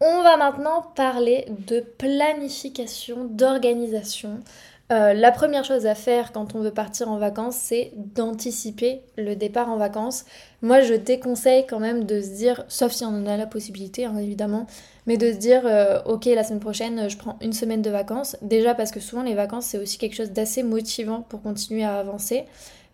On 0.00 0.22
va 0.22 0.36
maintenant 0.36 0.82
parler 0.94 1.46
de 1.66 1.80
planification, 1.80 3.24
d'organisation. 3.24 4.40
La 4.90 5.32
première 5.32 5.64
chose 5.64 5.86
à 5.86 5.94
faire 5.94 6.32
quand 6.32 6.54
on 6.54 6.60
veut 6.60 6.70
partir 6.70 7.10
en 7.10 7.18
vacances, 7.18 7.56
c'est 7.56 7.92
d'anticiper 7.96 9.00
le 9.16 9.34
départ 9.34 9.68
en 9.68 9.76
vacances. 9.76 10.24
Moi, 10.62 10.80
je 10.80 10.94
déconseille 10.94 11.66
quand 11.66 11.80
même 11.80 12.04
de 12.04 12.20
se 12.20 12.30
dire, 12.30 12.64
sauf 12.68 12.92
si 12.92 13.04
on 13.04 13.08
en 13.08 13.26
a 13.26 13.36
la 13.36 13.46
possibilité, 13.46 14.04
hein, 14.04 14.16
évidemment, 14.18 14.66
mais 15.06 15.16
de 15.16 15.32
se 15.32 15.36
dire, 15.36 15.62
euh, 15.64 16.00
ok, 16.06 16.26
la 16.26 16.44
semaine 16.44 16.60
prochaine, 16.60 17.08
je 17.08 17.16
prends 17.16 17.38
une 17.40 17.52
semaine 17.52 17.82
de 17.82 17.90
vacances. 17.90 18.36
Déjà 18.42 18.74
parce 18.74 18.90
que 18.90 19.00
souvent 19.00 19.22
les 19.22 19.34
vacances, 19.34 19.66
c'est 19.66 19.78
aussi 19.78 19.98
quelque 19.98 20.14
chose 20.14 20.30
d'assez 20.30 20.62
motivant 20.62 21.22
pour 21.22 21.42
continuer 21.42 21.84
à 21.84 21.98
avancer. 21.98 22.44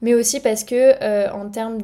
Mais 0.02 0.14
aussi 0.14 0.40
parce 0.40 0.64
que 0.64 0.94
euh, 1.02 1.30
en 1.30 1.50
termes 1.50 1.78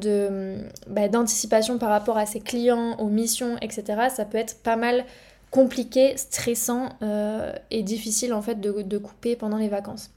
bah, 0.86 1.08
d'anticipation 1.08 1.78
par 1.78 1.90
rapport 1.90 2.16
à 2.16 2.24
ses 2.24 2.40
clients, 2.40 2.96
aux 2.98 3.08
missions, 3.08 3.56
etc., 3.60 3.84
ça 4.14 4.24
peut 4.24 4.38
être 4.38 4.62
pas 4.62 4.76
mal 4.76 5.04
compliqué, 5.50 6.16
stressant 6.16 6.90
euh, 7.02 7.52
et 7.70 7.82
difficile 7.82 8.34
en 8.34 8.42
fait 8.42 8.60
de, 8.60 8.98
couper 8.98 9.36
pendant 9.36 9.56
les 9.56 9.68
vacances. 9.68 10.10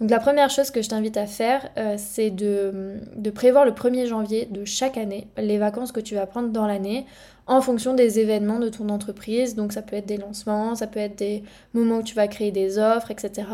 Donc 0.00 0.10
la 0.10 0.18
première 0.18 0.50
chose 0.50 0.70
que 0.70 0.82
je 0.82 0.88
t'invite 0.88 1.16
à 1.16 1.26
faire, 1.26 1.68
c'est 1.96 2.30
de, 2.30 2.96
de, 3.14 3.30
prévoir 3.30 3.64
le 3.64 3.70
1er 3.70 4.06
janvier 4.06 4.48
de 4.50 4.64
chaque 4.64 4.96
année 4.96 5.28
les 5.36 5.58
vacances 5.58 5.92
que 5.92 6.00
tu 6.00 6.16
vas 6.16 6.26
prendre 6.26 6.48
dans 6.48 6.66
l'année 6.66 7.06
en 7.46 7.60
fonction 7.60 7.94
des 7.94 8.18
événements 8.18 8.58
de 8.58 8.68
ton 8.68 8.88
entreprise. 8.88 9.54
Donc 9.54 9.72
ça 9.72 9.82
peut 9.82 9.96
être 9.96 10.06
des 10.06 10.16
lancements, 10.16 10.74
ça 10.74 10.86
peut 10.86 11.00
être 11.00 11.18
des 11.18 11.42
moments 11.74 11.98
où 11.98 12.02
tu 12.02 12.14
vas 12.14 12.28
créer 12.28 12.52
des 12.52 12.78
offres, 12.78 13.10
etc. 13.10 13.46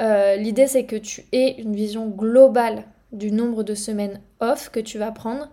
Euh, 0.00 0.36
l'idée 0.36 0.66
c'est 0.66 0.84
que 0.84 0.96
tu 0.96 1.24
aies 1.32 1.56
une 1.58 1.74
vision 1.74 2.08
globale 2.08 2.84
du 3.12 3.32
nombre 3.32 3.62
de 3.62 3.74
semaines 3.74 4.20
off 4.40 4.70
que 4.70 4.80
tu 4.80 4.98
vas 4.98 5.12
prendre 5.12 5.48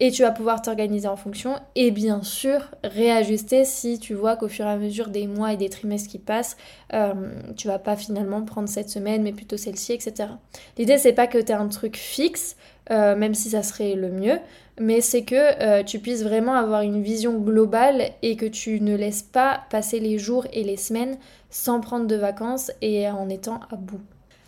et 0.00 0.10
tu 0.10 0.22
vas 0.22 0.30
pouvoir 0.30 0.62
t'organiser 0.62 1.08
en 1.08 1.16
fonction 1.16 1.56
et 1.74 1.90
bien 1.90 2.22
sûr 2.22 2.60
réajuster 2.84 3.64
si 3.64 3.98
tu 3.98 4.14
vois 4.14 4.36
qu'au 4.36 4.48
fur 4.48 4.66
et 4.66 4.70
à 4.70 4.76
mesure 4.76 5.08
des 5.08 5.26
mois 5.26 5.52
et 5.52 5.56
des 5.56 5.70
trimestres 5.70 6.10
qui 6.10 6.18
passent, 6.18 6.56
euh, 6.92 7.14
tu 7.56 7.68
vas 7.68 7.78
pas 7.78 7.96
finalement 7.96 8.42
prendre 8.42 8.68
cette 8.68 8.90
semaine 8.90 9.22
mais 9.22 9.32
plutôt 9.32 9.56
celle-ci, 9.56 9.92
etc. 9.92 10.30
L'idée 10.76 10.98
c'est 10.98 11.12
pas 11.12 11.26
que 11.26 11.38
tu 11.38 11.52
aies 11.52 11.56
un 11.56 11.68
truc 11.68 11.96
fixe, 11.96 12.56
euh, 12.90 13.16
même 13.16 13.34
si 13.34 13.50
ça 13.50 13.62
serait 13.62 13.94
le 13.94 14.10
mieux, 14.10 14.38
mais 14.78 15.00
c'est 15.00 15.22
que 15.22 15.34
euh, 15.62 15.82
tu 15.82 15.98
puisses 15.98 16.22
vraiment 16.22 16.54
avoir 16.54 16.82
une 16.82 17.02
vision 17.02 17.38
globale 17.38 18.10
et 18.22 18.36
que 18.36 18.46
tu 18.46 18.80
ne 18.80 18.94
laisses 18.94 19.22
pas 19.22 19.62
passer 19.70 20.00
les 20.00 20.18
jours 20.18 20.46
et 20.52 20.62
les 20.62 20.76
semaines 20.76 21.16
sans 21.48 21.80
prendre 21.80 22.06
de 22.06 22.16
vacances 22.16 22.70
et 22.82 23.08
en 23.08 23.28
étant 23.28 23.60
à 23.70 23.76
bout. 23.76 24.00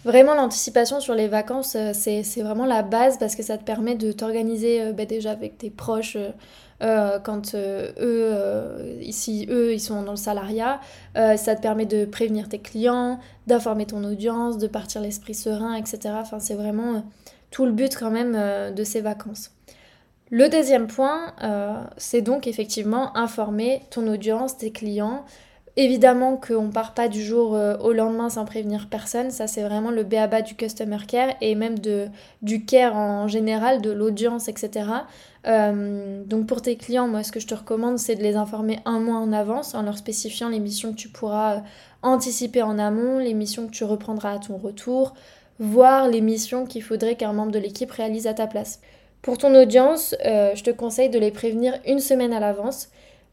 Vraiment, 0.05 0.35
l'anticipation 0.35 1.00
sur 1.00 1.14
les 1.14 1.26
vacances, 1.26 1.75
euh, 1.76 1.90
c'est 1.93 2.43
vraiment 2.43 2.67
la 2.67 2.83
base 2.83 3.19
parce 3.19 3.35
que 3.35 3.43
ça 3.43 3.59
te 3.59 3.64
permet 3.64 3.97
de 3.97 4.12
t'organiser 4.12 4.81
euh, 4.81 4.93
bah, 4.93 5.07
déjà 5.07 5.33
avec 5.33 5.59
tes 5.59 5.71
proches 5.71 6.17
euh, 6.81 7.19
quand 7.19 7.57
eux, 7.57 8.97
ici, 9.02 9.49
eux, 9.50 9.73
ils 9.73 9.81
sont 9.81 10.02
dans 10.02 10.12
le 10.12 10.17
salariat. 10.17 10.81
ça 11.14 11.57
te 11.57 11.61
permet 11.61 11.87
de 11.87 12.05
prévenir 12.05 12.49
tes 12.49 12.61
clients, 12.61 13.19
d'informer 13.49 13.87
ton 13.87 14.05
audience, 14.05 14.59
de 14.59 14.69
partir 14.69 15.00
l'esprit 15.00 15.35
serein, 15.35 15.75
etc. 15.75 16.14
Enfin, 16.21 16.38
c'est 16.38 16.55
vraiment 16.55 17.02
tout 17.50 17.67
le 17.67 17.73
but 17.73 17.97
quand 17.97 18.12
même 18.12 18.73
de 18.73 18.85
ces 18.85 19.00
vacances. 19.00 19.50
Le 20.31 20.49
deuxième 20.49 20.87
point, 20.87 21.35
c'est 21.97 22.23
donc 22.23 22.47
effectivement 22.47 23.17
informer 23.17 23.83
ton 23.90 24.07
audience, 24.07 24.57
tes 24.57 24.71
clients, 24.71 25.25
Évidemment 25.80 26.37
qu'on 26.37 26.70
part 26.70 26.92
pas 26.92 27.06
du 27.06 27.23
jour 27.23 27.54
euh, 27.54 27.76
au 27.76 27.92
lendemain 27.92 28.30
sans 28.30 28.44
prévenir 28.44 28.88
personne, 28.90 29.30
ça 29.30 29.47
c'est 29.47 29.62
vraiment 29.62 29.92
le 29.92 30.02
béaba 30.02 30.42
du 30.42 30.56
customer 30.56 30.99
care 31.06 31.37
et 31.40 31.54
même 31.54 31.76
du 32.42 32.64
care 32.64 32.97
en 32.97 33.28
général, 33.28 33.80
de 33.80 33.92
l'audience, 33.92 34.49
etc. 34.49 34.90
Euh, 35.47 36.25
donc 36.25 36.49
pour 36.49 36.62
tes 36.62 36.75
clients, 36.75 37.06
moi 37.06 37.23
ce 37.23 37.30
que 37.30 37.38
je 37.38 37.47
te 37.47 37.54
recommande 37.54 37.97
c'est 38.00 38.16
de 38.16 38.25
les 38.25 38.35
informer 38.35 38.80
un 38.87 38.99
mois 38.99 39.18
en 39.18 39.32
avance 39.32 39.76
en 39.76 39.82
leur 39.82 39.97
spécifiant 39.97 40.49
les 40.49 40.58
missions 40.58 40.90
que 40.90 40.99
tu 40.99 41.11
pourras 41.11 41.58
euh, 41.58 41.61
anticiper 42.02 42.62
en 42.62 42.76
amont, 42.76 43.18
les 43.18 43.35
missions 43.35 43.68
que 43.68 43.73
tu 43.73 43.85
reprendras 43.85 44.32
à 44.32 44.38
ton 44.40 44.56
retour, 44.56 45.14
voire 45.61 46.08
les 46.08 46.23
missions 46.23 46.66
qu'il 46.66 46.82
faudrait 46.82 47.14
qu'un 47.14 47.32
membre 47.32 47.52
de 47.52 47.61
l'équipe 47.61 47.92
réalise 47.92 48.26
à 48.26 48.35
ta 48.35 48.49
place. 48.49 48.80
Pour 49.23 49.38
ton 49.38 49.54
audience, 49.54 50.14
je 50.25 50.62
te 50.62 50.70
conseille 50.70 51.08
de 51.08 51.18
les 51.18 51.32
prévenir 51.32 51.75
une 51.87 51.99
semaine 51.99 52.32
à 52.32 52.38
l'avance. 52.38 52.88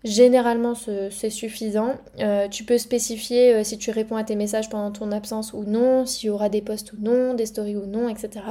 Généralement, 0.05 0.75
c'est 0.75 1.31
suffisant. 1.31 1.95
Euh, 2.19 2.47
tu 2.47 2.63
peux 2.63 2.77
spécifier 2.77 3.55
euh, 3.55 3.63
si 3.63 3.79
tu 3.79 3.89
réponds 3.89 4.17
à 4.17 4.24
tes 4.24 4.35
messages 4.35 4.69
pendant 4.69 4.91
ton 4.91 5.12
absence 5.12 5.51
ou 5.51 5.63
non, 5.63 6.05
s'il 6.05 6.27
y 6.27 6.29
aura 6.29 6.47
des 6.47 6.62
posts 6.62 6.93
ou 6.93 6.97
non, 7.00 7.33
des 7.33 7.47
stories 7.47 7.75
ou 7.75 7.88
non, 7.88 8.07
etc. 8.07 8.45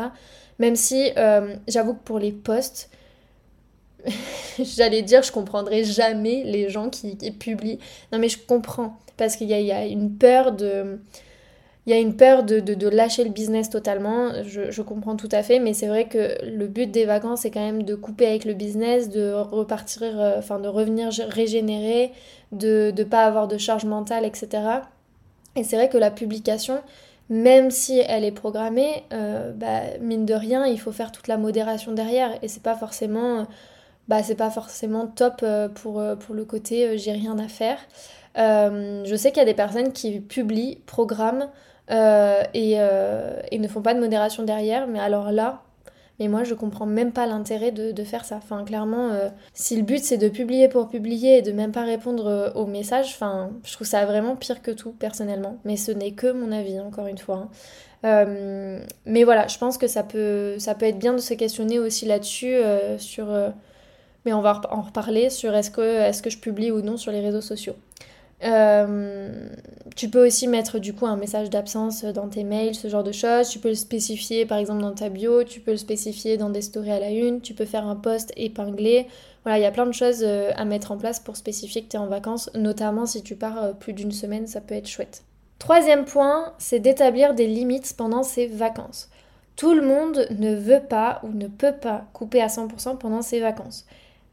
Même 0.58 0.74
si, 0.74 1.12
euh, 1.16 1.54
j'avoue 1.68 1.94
que 1.94 2.02
pour 2.02 2.18
les 2.18 2.32
posts, 2.32 2.90
j'allais 4.58 5.02
dire, 5.02 5.22
je 5.22 5.30
comprendrai 5.30 5.84
jamais 5.84 6.42
les 6.42 6.70
gens 6.70 6.90
qui, 6.90 7.14
publient. 7.30 7.78
Non, 8.12 8.18
mais 8.18 8.28
je 8.28 8.38
comprends. 8.38 8.98
Parce 9.16 9.36
qu'il 9.36 9.48
y, 9.48 9.54
y 9.54 9.70
a, 9.70 9.86
une 9.86 10.12
peur 10.12 10.50
de 10.50 10.98
il 11.86 11.90
y 11.90 11.96
a 11.96 11.98
une 11.98 12.16
peur 12.16 12.44
de, 12.44 12.88
lâcher 12.88 13.24
le 13.24 13.30
business 13.30 13.68
totalement, 13.68 14.30
je, 14.44 14.82
comprends 14.82 15.16
tout 15.16 15.28
à 15.30 15.42
fait, 15.42 15.58
mais 15.58 15.74
c'est 15.74 15.86
vrai 15.86 16.06
que 16.06 16.42
le 16.42 16.66
but 16.66 16.90
des 16.90 17.04
vacances, 17.04 17.40
c'est 17.42 17.50
quand 17.50 17.60
même 17.60 17.82
de 17.82 17.94
couper 17.94 18.26
avec 18.26 18.46
le 18.46 18.54
business, 18.54 19.10
de 19.10 19.32
repartir, 19.32 20.02
euh, 20.02 20.38
enfin 20.38 20.58
de 20.58 20.68
revenir 20.68 21.10
régénérer, 21.28 22.12
de 22.52 22.92
ne 22.96 23.04
pas 23.04 23.26
avoir 23.26 23.48
de 23.48 23.58
charge 23.58 23.84
mentale, 23.84 24.24
etc. 24.24 24.48
Et 25.56 25.64
c'est 25.64 25.76
vrai 25.76 25.90
que 25.90 25.98
la 25.98 26.10
publication, 26.10 26.80
même 27.28 27.70
si 27.70 27.98
elle 27.98 28.24
est 28.24 28.32
programmée, 28.32 29.04
euh, 29.12 29.52
bah, 29.52 29.82
mine 30.00 30.24
de 30.24 30.34
rien, 30.34 30.64
il 30.64 30.80
faut 30.80 30.92
faire 30.92 31.12
toute 31.12 31.28
la 31.28 31.36
modération 31.36 31.92
derrière, 31.92 32.30
et 32.42 32.48
c'est 32.48 32.62
pas 32.62 32.76
forcément... 32.76 33.46
Bah, 34.08 34.22
c'est 34.22 34.34
pas 34.34 34.50
forcément 34.50 35.06
top 35.06 35.40
euh, 35.42 35.66
pour, 35.68 36.02
pour 36.20 36.34
le 36.34 36.44
côté 36.44 36.98
j'ai 36.98 37.12
rien 37.12 37.38
à 37.38 37.48
faire. 37.48 37.78
je 38.36 39.14
sais 39.16 39.30
qu'il 39.32 39.38
y 39.38 39.42
a 39.42 39.46
des 39.46 39.54
personnes 39.54 39.92
qui 39.92 40.20
publient, 40.20 40.78
programment 40.86 41.50
euh, 41.90 42.42
euh, 42.54 43.42
et, 43.50 43.58
ne 43.58 43.68
font 43.68 43.82
pas 43.82 43.94
de 43.94 44.00
modération 44.00 44.42
derrière. 44.42 44.86
Mais 44.86 44.98
alors 44.98 45.32
là, 45.32 45.62
mais 46.18 46.28
moi 46.28 46.44
je 46.44 46.54
comprends 46.54 46.86
même 46.86 47.12
pas 47.12 47.26
l'intérêt 47.26 47.72
de, 47.72 48.04
faire 48.04 48.24
ça. 48.24 48.36
Enfin, 48.36 48.64
clairement, 48.64 49.10
euh, 49.10 49.28
si 49.52 49.76
le 49.76 49.82
but 49.82 50.02
c'est 50.02 50.18
de 50.18 50.28
publier 50.28 50.68
pour 50.68 50.88
publier 50.88 51.38
et 51.38 51.42
de 51.42 51.52
même 51.52 51.72
pas 51.72 51.84
répondre 51.84 52.52
aux 52.54 52.66
messages, 52.66 53.12
enfin, 53.14 53.50
je 53.64 53.72
trouve 53.72 53.86
ça 53.86 54.04
vraiment 54.06 54.36
pire 54.36 54.62
que 54.62 54.70
tout 54.70 54.92
personnellement. 54.92 55.58
Mais 55.64 55.76
ce 55.76 55.92
n'est 55.92 56.12
que 56.12 56.32
mon 56.32 56.52
avis, 56.52 56.80
encore 56.80 57.06
une 57.06 57.18
fois. 57.18 57.48
Hein. 58.04 58.78
mais 59.06 59.24
voilà, 59.24 59.46
je 59.48 59.58
pense 59.58 59.78
que 59.78 59.86
ça 59.86 60.02
peut, 60.02 60.58
ça 60.58 60.74
peut 60.74 60.86
être 60.86 60.98
bien 60.98 61.14
de 61.14 61.18
se 61.18 61.34
questionner 61.34 61.78
aussi 61.78 62.06
là-dessus, 62.06 62.56
sur. 62.98 63.26
mais 64.24 64.32
on 64.32 64.40
va 64.40 64.60
en 64.70 64.82
reparler 64.82 65.30
sur 65.30 65.54
est-ce 65.54 65.70
que, 65.70 65.80
est 65.80 66.10
-ce 66.12 66.22
que 66.22 66.30
je 66.30 66.38
publie 66.38 66.70
ou 66.70 66.80
non 66.82 66.96
sur 66.96 67.12
les 67.12 67.20
réseaux 67.20 67.40
sociaux. 67.42 67.76
Euh, 68.42 69.48
tu 69.96 70.08
peux 70.08 70.26
aussi 70.26 70.48
mettre 70.48 70.78
du 70.78 70.92
coup 70.92 71.06
un 71.06 71.16
message 71.16 71.50
d'absence 71.50 72.04
dans 72.04 72.28
tes 72.28 72.44
mails, 72.44 72.74
ce 72.74 72.88
genre 72.88 73.04
de 73.04 73.12
choses. 73.12 73.48
Tu 73.48 73.58
peux 73.58 73.68
le 73.68 73.74
spécifier 73.74 74.44
par 74.44 74.58
exemple 74.58 74.82
dans 74.82 74.94
ta 74.94 75.08
bio, 75.08 75.44
tu 75.44 75.60
peux 75.60 75.72
le 75.72 75.76
spécifier 75.76 76.36
dans 76.36 76.50
des 76.50 76.62
stories 76.62 76.90
à 76.90 76.98
la 76.98 77.10
une, 77.10 77.40
tu 77.40 77.54
peux 77.54 77.64
faire 77.64 77.86
un 77.86 77.96
post 77.96 78.32
épinglé. 78.36 79.06
Voilà, 79.44 79.58
il 79.58 79.62
y 79.62 79.66
a 79.66 79.70
plein 79.70 79.86
de 79.86 79.92
choses 79.92 80.22
euh, 80.22 80.50
à 80.56 80.64
mettre 80.64 80.90
en 80.90 80.96
place 80.96 81.20
pour 81.20 81.36
spécifier 81.36 81.82
que 81.82 81.88
tu 81.90 81.96
es 81.96 82.00
en 82.00 82.06
vacances, 82.06 82.50
notamment 82.54 83.06
si 83.06 83.22
tu 83.22 83.36
pars 83.36 83.62
euh, 83.62 83.72
plus 83.72 83.92
d'une 83.92 84.12
semaine, 84.12 84.46
ça 84.46 84.60
peut 84.60 84.74
être 84.74 84.88
chouette. 84.88 85.22
Troisième 85.58 86.04
point, 86.04 86.52
c'est 86.58 86.80
d'établir 86.80 87.34
des 87.34 87.46
limites 87.46 87.94
pendant 87.96 88.22
ces 88.22 88.46
vacances. 88.46 89.10
Tout 89.56 89.74
le 89.74 89.82
monde 89.82 90.26
ne 90.30 90.54
veut 90.54 90.82
pas 90.82 91.20
ou 91.22 91.28
ne 91.28 91.46
peut 91.46 91.74
pas 91.74 92.06
couper 92.12 92.40
à 92.40 92.48
100% 92.48 92.98
pendant 92.98 93.22
ses 93.22 93.38
vacances. 93.38 93.86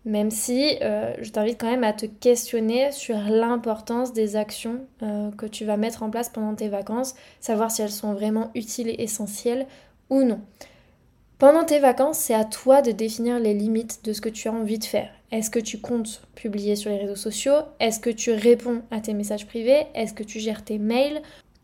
Même 0.04 0.32
si 0.32 0.78
euh, 0.82 1.14
je 1.22 1.30
t'invite 1.30 1.60
quand 1.60 1.70
même 1.70 1.84
à 1.84 1.94
te 1.94 2.08
questionner 2.08 2.92
sur 2.92 3.18
l'importance 3.18 4.14
des 4.14 4.36
actions 4.36 4.80
euh, 5.04 5.30
que 5.32 5.46
tu 5.46 5.64
vas 5.64 5.78
mettre 5.78 6.02
en 6.02 6.10
place 6.10 6.30
pendant 6.30 6.56
tes 6.56 6.70
vacances, 6.70 7.14
savoir 7.40 7.70
si 7.70 7.84
elles 7.84 7.92
sont 7.92 8.14
vraiment 8.14 8.50
utiles 8.56 8.90
et 8.90 9.04
essentielles 9.04 9.68
ou 10.10 10.24
non. 10.24 10.42
Pendant 11.38 11.64
tes 11.64 11.80
vacances, 11.80 12.18
c'est 12.18 12.34
à 12.34 12.46
toi 12.46 12.82
de 12.82 12.92
définir 12.92 13.40
les 13.40 13.54
limites 13.54 14.04
de 14.04 14.14
ce 14.14 14.22
que 14.22 14.30
tu 14.30 14.48
as 14.48 14.54
envie 14.54 14.80
de 14.80 14.86
faire. 14.86 15.10
Est-ce 15.32 15.50
que 15.50 15.60
tu 15.60 15.80
comptes 15.80 16.22
publier 16.36 16.76
sur 16.76 16.92
les 16.92 16.98
réseaux 16.98 17.16
sociaux? 17.16 17.56
Est-ce 17.80 18.00
que 18.00 18.10
tu 18.10 18.32
réponds 18.32 18.82
à 18.92 19.02
tes 19.02 19.14
messages 19.14 19.48
privés? 19.48 19.88
Est-ce 19.96 20.14
que 20.14 20.24
tu 20.24 20.40
gères 20.40 20.64
tes 20.64 20.78
mails? 20.78 21.22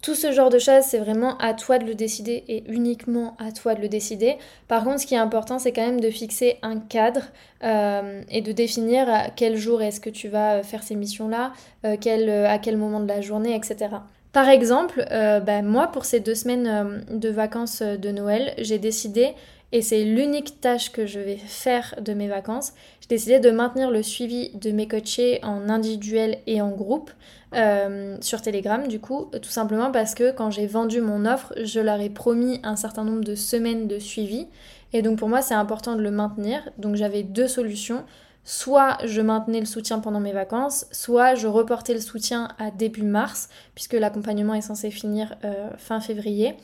Tout 0.07 0.15
ce 0.15 0.31
genre 0.31 0.49
de 0.49 0.57
choses, 0.57 0.83
c'est 0.83 0.99
vraiment 0.99 1.37
à 1.39 1.53
toi 1.53 1.79
de 1.79 1.85
le 1.85 1.93
décider 1.93 2.45
et 2.47 2.63
uniquement 2.71 3.35
à 3.39 3.51
toi 3.51 3.75
de 3.75 3.81
le 3.81 3.89
décider. 3.89 4.37
Par 4.69 4.85
contre, 4.85 5.01
ce 5.01 5.05
qui 5.05 5.15
est 5.15 5.17
important, 5.17 5.59
c'est 5.59 5.73
quand 5.73 5.85
même 5.85 5.99
de 5.99 6.09
fixer 6.09 6.59
un 6.61 6.79
cadre 6.79 7.23
euh, 7.65 8.21
et 8.31 8.41
de 8.41 8.53
définir 8.53 9.09
quel 9.35 9.57
jour 9.57 9.81
est-ce 9.81 9.99
que 9.99 10.09
tu 10.09 10.29
vas 10.29 10.63
faire 10.63 10.81
ces 10.81 10.95
missions-là, 10.95 11.51
euh, 11.83 11.97
euh, 12.05 12.47
à 12.47 12.57
quel 12.57 12.77
moment 12.77 13.01
de 13.01 13.07
la 13.09 13.19
journée, 13.19 13.53
etc. 13.53 13.97
Par 14.31 14.47
exemple, 14.47 15.05
bah, 15.09 15.61
moi, 15.61 15.87
pour 15.87 16.05
ces 16.05 16.21
deux 16.21 16.35
semaines 16.35 17.03
de 17.09 17.27
vacances 17.27 17.81
de 17.81 18.09
Noël, 18.11 18.53
j'ai 18.59 18.79
décidé 18.79 19.33
et 19.71 19.81
c'est 19.81 20.03
l'unique 20.03 20.61
tâche 20.61 20.91
que 20.91 21.05
je 21.05 21.19
vais 21.19 21.37
faire 21.37 21.95
de 22.01 22.13
mes 22.13 22.27
vacances. 22.27 22.73
J'ai 23.01 23.07
décidé 23.09 23.39
de 23.39 23.51
maintenir 23.51 23.91
le 23.91 24.01
suivi 24.01 24.51
de 24.55 24.71
mes 24.71 24.87
coachés 24.87 25.39
en 25.43 25.69
individuel 25.69 26.39
et 26.47 26.61
en 26.61 26.71
groupe 26.71 27.11
euh, 27.53 28.17
sur 28.21 28.41
Telegram, 28.41 28.87
du 28.87 28.99
coup, 28.99 29.29
tout 29.41 29.49
simplement 29.49 29.91
parce 29.91 30.15
que 30.15 30.31
quand 30.31 30.51
j'ai 30.51 30.67
vendu 30.67 31.01
mon 31.01 31.25
offre, 31.25 31.53
je 31.63 31.79
leur 31.79 31.99
ai 31.99 32.09
promis 32.09 32.59
un 32.63 32.75
certain 32.75 33.03
nombre 33.03 33.23
de 33.23 33.35
semaines 33.35 33.87
de 33.87 33.99
suivi. 33.99 34.47
Et 34.93 35.01
donc 35.01 35.19
pour 35.19 35.27
moi, 35.27 35.41
c'est 35.41 35.53
important 35.53 35.95
de 35.95 36.01
le 36.01 36.11
maintenir. 36.11 36.69
Donc 36.77 36.95
j'avais 36.95 37.23
deux 37.23 37.47
solutions. 37.47 38.05
Soit 38.45 38.97
je 39.03 39.19
maintenais 39.19 39.59
le 39.59 39.65
soutien 39.65 39.99
pendant 39.99 40.21
mes 40.21 40.31
vacances, 40.31 40.85
soit 40.93 41.35
je 41.35 41.47
reportais 41.47 41.93
le 41.93 41.99
soutien 41.99 42.47
à 42.57 42.71
début 42.71 43.03
mars, 43.03 43.49
puisque 43.75 43.91
l'accompagnement 43.91 44.53
est 44.53 44.61
censé 44.61 44.89
finir 44.89 45.35
euh, 45.43 45.69
fin 45.77 45.99
février. 45.99 46.55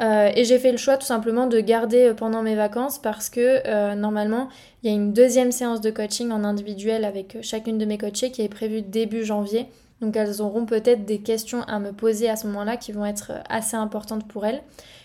Euh, 0.00 0.30
et 0.34 0.44
j'ai 0.44 0.58
fait 0.58 0.72
le 0.72 0.76
choix 0.76 0.96
tout 0.96 1.06
simplement 1.06 1.46
de 1.46 1.60
garder 1.60 2.08
euh, 2.08 2.14
pendant 2.14 2.42
mes 2.42 2.56
vacances 2.56 2.98
parce 2.98 3.30
que 3.30 3.62
euh, 3.64 3.94
normalement 3.94 4.48
il 4.82 4.90
y 4.90 4.92
a 4.92 4.96
une 4.96 5.12
deuxième 5.12 5.52
séance 5.52 5.80
de 5.80 5.90
coaching 5.90 6.32
en 6.32 6.42
individuel 6.42 7.04
avec 7.04 7.38
chacune 7.42 7.78
de 7.78 7.84
mes 7.84 7.96
coachées 7.96 8.32
qui 8.32 8.42
est 8.42 8.48
prévue 8.48 8.82
début 8.82 9.24
janvier. 9.24 9.66
Donc 10.00 10.16
elles 10.16 10.42
auront 10.42 10.66
peut-être 10.66 11.04
des 11.04 11.18
questions 11.18 11.62
à 11.62 11.78
me 11.78 11.92
poser 11.92 12.28
à 12.28 12.34
ce 12.34 12.48
moment-là 12.48 12.76
qui 12.76 12.90
vont 12.90 13.06
être 13.06 13.32
assez 13.48 13.76
importantes 13.76 14.26
pour 14.26 14.44
elles. 14.44 14.62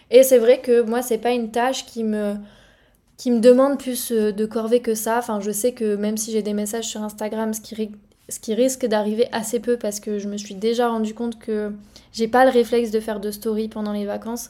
Et 0.10 0.24
c'est 0.24 0.40
vrai 0.40 0.60
que 0.60 0.82
moi 0.82 1.04
c'est 1.04 1.20
pas 1.20 1.32
une 1.32 1.52
tâche 1.52 1.86
qui 1.86 2.04
me 2.04 2.36
qui 3.16 3.30
me 3.32 3.42
demande 3.42 3.78
plus 3.78 4.12
de 4.12 4.46
corvée 4.48 4.82
que 4.82 4.96
ça. 4.96 5.20
Enfin 5.20 5.40
je 5.40 5.52
sais 5.52 5.74
que 5.74 5.96
même 5.98 6.18
si 6.18 6.32
j'ai 6.32 6.42
des 6.42 6.54
messages 6.54 6.86
sur 6.86 7.04
Instagram, 7.04 7.54
ce 7.54 7.62
qui, 7.62 7.92
ce 8.28 8.40
qui 8.40 8.56
risque 8.56 8.88
d'arriver 8.88 9.28
assez 9.34 9.60
peu 9.60 9.78
parce 9.78 10.00
que 10.00 10.18
je 10.18 10.28
me 10.28 10.38
suis 10.38 10.56
déjà 10.56 10.90
rendu 10.90 11.14
compte 11.14 11.38
que 11.38 11.72
j'ai 12.12 12.28
pas 12.28 12.44
le 12.44 12.52
réflexe 12.52 12.90
de 12.90 13.00
faire 13.00 13.20
de 13.20 13.30
story 13.30 13.68
pendant 13.68 13.94
les 13.94 14.06
vacances 14.06 14.50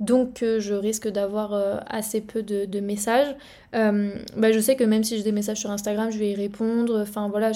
donc 0.00 0.42
je 0.42 0.74
risque 0.74 1.08
d'avoir 1.08 1.52
euh, 1.52 1.76
assez 1.86 2.22
peu 2.22 2.42
de, 2.42 2.80
messages. 2.80 3.36
Euh, 3.74 4.10
bah, 4.36 4.50
je 4.50 4.58
sais 4.58 4.74
que 4.74 4.84
même 4.84 5.04
si 5.04 5.18
j'ai 5.18 5.22
des 5.22 5.32
messages 5.32 5.58
sur 5.58 5.70
Instagram, 5.70 6.10
je 6.10 6.18
vais 6.18 6.30
y 6.30 6.34
répondre. 6.34 7.00
Enfin 7.02 7.28
voilà, 7.28 7.52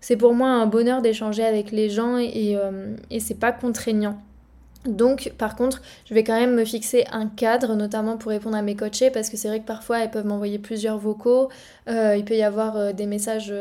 c'est 0.00 0.16
pour 0.16 0.34
moi 0.34 0.48
un 0.48 0.66
bonheur 0.66 1.00
d'échanger 1.00 1.44
avec 1.44 1.72
les 1.72 1.88
gens 1.88 2.18
et, 2.18 2.56
euh, 2.56 2.94
et 3.10 3.20
c'est 3.20 3.38
pas 3.38 3.52
contraignant. 3.52 4.18
Donc, 4.84 5.32
par 5.38 5.54
contre, 5.54 5.80
je 6.06 6.12
vais 6.12 6.24
quand 6.24 6.38
même 6.38 6.56
me 6.56 6.64
fixer 6.64 7.04
un 7.12 7.28
cadre, 7.28 7.76
notamment 7.76 8.16
pour 8.16 8.32
répondre 8.32 8.56
à 8.56 8.62
mes 8.62 8.74
coachés, 8.74 9.10
parce 9.10 9.30
que 9.30 9.36
c'est 9.36 9.46
vrai 9.46 9.60
que 9.60 9.66
parfois 9.66 10.00
elles 10.00 10.10
peuvent 10.10 10.26
m'envoyer 10.26 10.58
plusieurs 10.58 10.98
vocaux. 10.98 11.50
il 11.86 12.24
peut 12.26 12.34
y 12.34 12.42
avoir 12.42 12.92
des 12.92 13.06
messages 13.06 13.54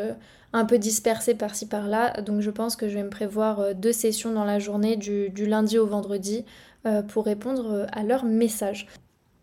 un 0.51 0.65
peu 0.65 0.79
dispersés 0.79 1.35
par-ci 1.35 1.67
par-là. 1.67 2.19
Donc, 2.21 2.41
je 2.41 2.49
pense 2.49 2.75
que 2.75 2.89
je 2.89 2.95
vais 2.95 3.03
me 3.03 3.11
prévoir 3.11 3.75
deux 3.75 3.91
sessions 3.91 4.33
dans 4.33 4.45
la 4.45 4.57
journée, 4.57 4.95
du, 4.95 5.45
lundi 5.45 5.77
au 5.77 5.85
vendredi, 5.85 6.43
euh, 6.43 6.70
pour 7.07 7.25
répondre 7.25 7.71
euh, 7.71 7.85
à 7.91 8.03
leurs 8.03 8.25
messages. 8.25 8.87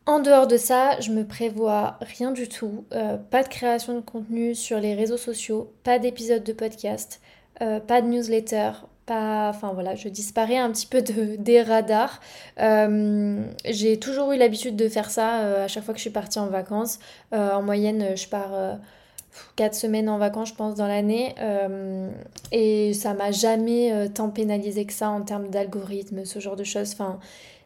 En 0.06 0.20
dehors 0.20 0.46
de 0.46 0.56
ça, 0.56 0.98
je 1.00 1.10
me 1.10 1.26
prévois 1.26 1.98
rien 2.00 2.30
du 2.30 2.48
tout, 2.48 2.86
euh, 2.92 3.18
pas 3.18 3.42
de 3.42 3.48
création 3.48 3.94
de 3.94 4.00
contenu 4.00 4.54
sur 4.54 4.80
les 4.80 4.94
réseaux 4.94 5.18
sociaux, 5.18 5.72
pas 5.84 5.98
d'épisode 5.98 6.44
de 6.44 6.52
podcast, 6.54 7.20
pas 7.58 8.00
de 8.00 8.06
newsletter, 8.06 8.70
pas, 9.04 9.48
enfin 9.48 9.72
voilà, 9.72 9.96
je 9.96 10.08
disparais 10.08 10.58
un 10.58 10.70
petit 10.70 10.86
peu 10.86 11.02
de, 11.02 11.36
des 11.38 11.62
radars. 11.62 12.20
Euh, 12.60 13.42
j'ai 13.64 13.98
toujours 13.98 14.32
eu 14.32 14.38
l'habitude 14.38 14.76
de 14.76 14.88
faire 14.88 15.10
ça 15.10 15.40
euh, 15.40 15.64
à 15.64 15.68
chaque 15.68 15.82
fois 15.82 15.92
que 15.92 15.98
je 15.98 16.02
suis 16.02 16.10
partie 16.10 16.38
en 16.38 16.46
vacances. 16.46 17.00
en 17.32 17.62
moyenne, 17.62 18.16
je 18.16 18.28
pars 18.28 18.78
4 19.56 19.74
semaines 19.74 20.08
en 20.08 20.18
vacances, 20.18 20.50
je 20.50 20.54
pense, 20.54 20.74
dans 20.74 20.86
l'année. 20.86 21.34
et 22.52 22.94
ça 22.94 23.14
m'a 23.14 23.30
jamais 23.30 24.08
tant 24.14 24.30
pénalisé 24.30 24.84
que 24.84 24.92
ça 24.92 25.10
en 25.10 25.22
termes 25.22 25.48
d'algorithme, 25.48 26.24
ce 26.24 26.38
genre 26.38 26.56
de 26.56 26.64
choses. 26.64 26.92
Enfin, 26.92 27.18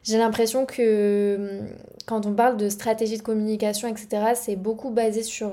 j'ai 0.02 0.18
l'impression 0.18 0.66
que 0.66 1.60
quand 2.06 2.26
on 2.26 2.34
parle 2.34 2.56
de 2.56 2.68
stratégie 2.68 3.18
de 3.18 3.22
communication, 3.22 3.88
etc., 3.88 4.32
c'est 4.34 4.56
beaucoup 4.56 4.90
basé 4.90 5.22
sur 5.22 5.52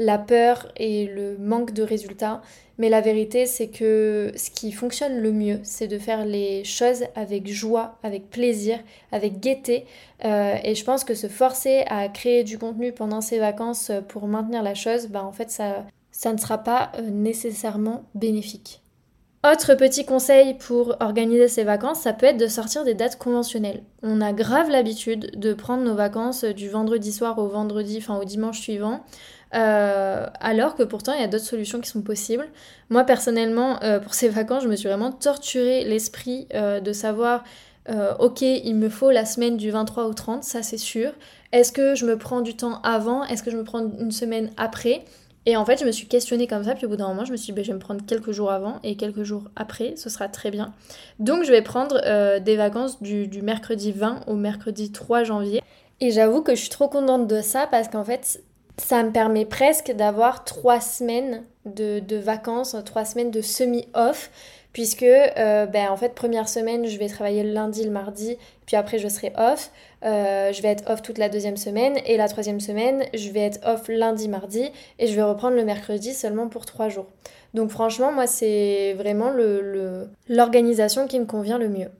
la 0.00 0.18
peur 0.18 0.72
et 0.76 1.06
le 1.06 1.36
manque 1.38 1.72
de 1.72 1.82
résultats. 1.82 2.40
Mais 2.78 2.88
la 2.88 3.02
vérité, 3.02 3.44
c'est 3.44 3.68
que 3.68 4.32
ce 4.34 4.50
qui 4.50 4.72
fonctionne 4.72 5.20
le 5.20 5.30
mieux, 5.30 5.60
c'est 5.62 5.88
de 5.88 5.98
faire 5.98 6.24
les 6.24 6.64
choses 6.64 7.04
avec 7.14 7.46
joie, 7.46 7.98
avec 8.02 8.30
plaisir, 8.30 8.78
avec 9.12 9.38
gaieté. 9.40 9.84
Euh, 10.24 10.56
et 10.64 10.74
je 10.74 10.82
pense 10.84 11.04
que 11.04 11.14
se 11.14 11.26
forcer 11.26 11.84
à 11.88 12.08
créer 12.08 12.42
du 12.42 12.56
contenu 12.56 12.92
pendant 12.92 13.20
ses 13.20 13.38
vacances 13.38 13.92
pour 14.08 14.26
maintenir 14.26 14.62
la 14.62 14.74
chose, 14.74 15.08
bah 15.08 15.22
en 15.22 15.32
fait, 15.32 15.50
ça, 15.50 15.84
ça 16.10 16.32
ne 16.32 16.38
sera 16.38 16.56
pas 16.56 16.92
euh, 16.98 17.02
nécessairement 17.10 18.04
bénéfique. 18.14 18.80
Autre 19.42 19.74
petit 19.74 20.04
conseil 20.04 20.54
pour 20.54 20.96
organiser 21.00 21.48
ses 21.48 21.64
vacances, 21.64 22.00
ça 22.00 22.12
peut 22.12 22.26
être 22.26 22.36
de 22.36 22.46
sortir 22.46 22.84
des 22.84 22.92
dates 22.92 23.16
conventionnelles. 23.16 23.82
On 24.02 24.20
a 24.20 24.34
grave 24.34 24.68
l'habitude 24.68 25.38
de 25.38 25.54
prendre 25.54 25.82
nos 25.82 25.94
vacances 25.94 26.44
du 26.44 26.68
vendredi 26.68 27.10
soir 27.10 27.38
au 27.38 27.48
vendredi, 27.48 27.96
enfin 27.98 28.18
au 28.18 28.24
dimanche 28.24 28.60
suivant. 28.60 29.00
Euh, 29.52 30.26
alors 30.38 30.76
que 30.76 30.84
pourtant 30.84 31.12
il 31.12 31.20
y 31.20 31.24
a 31.24 31.26
d'autres 31.26 31.44
solutions 31.44 31.80
qui 31.80 31.88
sont 31.88 32.02
possibles. 32.02 32.46
Moi 32.88 33.04
personnellement, 33.04 33.82
euh, 33.82 33.98
pour 33.98 34.14
ces 34.14 34.28
vacances, 34.28 34.62
je 34.62 34.68
me 34.68 34.76
suis 34.76 34.88
vraiment 34.88 35.12
torturé 35.12 35.84
l'esprit 35.84 36.46
euh, 36.54 36.80
de 36.80 36.92
savoir, 36.92 37.44
ok, 38.20 38.42
il 38.42 38.76
me 38.76 38.88
faut 38.88 39.10
la 39.10 39.24
semaine 39.24 39.56
du 39.56 39.72
23 39.72 40.04
au 40.04 40.14
30, 40.14 40.44
ça 40.44 40.62
c'est 40.62 40.78
sûr. 40.78 41.10
Est-ce 41.50 41.72
que 41.72 41.96
je 41.96 42.06
me 42.06 42.16
prends 42.16 42.40
du 42.40 42.54
temps 42.54 42.80
avant? 42.82 43.24
Est-ce 43.24 43.42
que 43.42 43.50
je 43.50 43.56
me 43.56 43.64
prends 43.64 43.80
une 43.80 44.12
semaine 44.12 44.50
après? 44.56 45.04
Et 45.44 45.56
en 45.56 45.64
fait, 45.64 45.80
je 45.80 45.84
me 45.84 45.90
suis 45.90 46.06
questionnée 46.06 46.46
comme 46.46 46.62
ça, 46.62 46.76
puis 46.76 46.86
au 46.86 46.88
bout 46.88 46.96
d'un 46.96 47.08
moment, 47.08 47.24
je 47.24 47.32
me 47.32 47.36
suis 47.36 47.46
dit, 47.46 47.52
ben, 47.52 47.64
je 47.64 47.70
vais 47.70 47.74
me 47.74 47.80
prendre 47.80 48.04
quelques 48.06 48.30
jours 48.30 48.52
avant 48.52 48.78
et 48.84 48.94
quelques 48.94 49.24
jours 49.24 49.44
après, 49.56 49.94
ce 49.96 50.08
sera 50.08 50.28
très 50.28 50.52
bien. 50.52 50.72
Donc, 51.18 51.42
je 51.42 51.50
vais 51.50 51.62
prendre 51.62 51.98
des 52.38 52.56
vacances 52.56 53.02
du, 53.02 53.26
du 53.26 53.42
mercredi 53.42 53.90
20 53.90 54.20
au 54.28 54.34
mercredi 54.34 54.92
3 54.92 55.24
janvier. 55.24 55.60
Et 56.00 56.12
j'avoue 56.12 56.42
que 56.42 56.54
je 56.54 56.60
suis 56.60 56.70
trop 56.70 56.88
contente 56.88 57.26
de 57.26 57.40
ça 57.40 57.66
parce 57.66 57.88
qu'en 57.88 58.04
fait, 58.04 58.40
ça 58.80 59.02
me 59.02 59.10
permet 59.10 59.44
presque 59.44 59.92
d'avoir 59.92 60.44
trois 60.44 60.80
semaines 60.80 61.44
de, 61.66 62.16
vacances, 62.16 62.74
trois 62.84 63.04
semaines 63.04 63.30
de 63.30 63.40
semi-off, 63.40 64.30
puisque 64.72 65.02
euh, 65.02 65.66
ben, 65.66 65.88
en 65.90 65.96
fait 65.96 66.14
première 66.14 66.48
semaine 66.48 66.86
je 66.86 66.98
vais 66.98 67.08
travailler 67.08 67.42
le 67.42 67.52
lundi, 67.52 67.84
le 67.84 67.90
mardi, 67.90 68.36
puis 68.66 68.76
après 68.76 68.98
je 68.98 69.08
serai 69.08 69.32
off. 69.36 69.70
Euh, 70.04 70.52
je 70.52 70.62
vais 70.62 70.68
être 70.68 70.90
off 70.90 71.02
toute 71.02 71.18
la 71.18 71.28
deuxième 71.28 71.56
semaine 71.56 71.98
et 72.06 72.16
la 72.16 72.28
troisième 72.28 72.60
semaine 72.60 73.04
je 73.12 73.30
vais 73.30 73.40
être 73.40 73.60
off 73.66 73.88
lundi, 73.88 74.28
mardi 74.28 74.70
et 74.98 75.06
je 75.06 75.14
vais 75.14 75.22
reprendre 75.22 75.56
le 75.56 75.64
mercredi 75.64 76.14
seulement 76.14 76.48
pour 76.48 76.64
trois 76.64 76.88
jours. 76.88 77.06
Donc 77.52 77.70
franchement 77.70 78.12
moi 78.12 78.26
c'est 78.26 78.94
vraiment 78.94 79.30
l'organisation 80.28 81.06
qui 81.06 81.20
me 81.20 81.26
convient 81.26 81.58
le 81.58 81.68
mieux. 81.68 81.90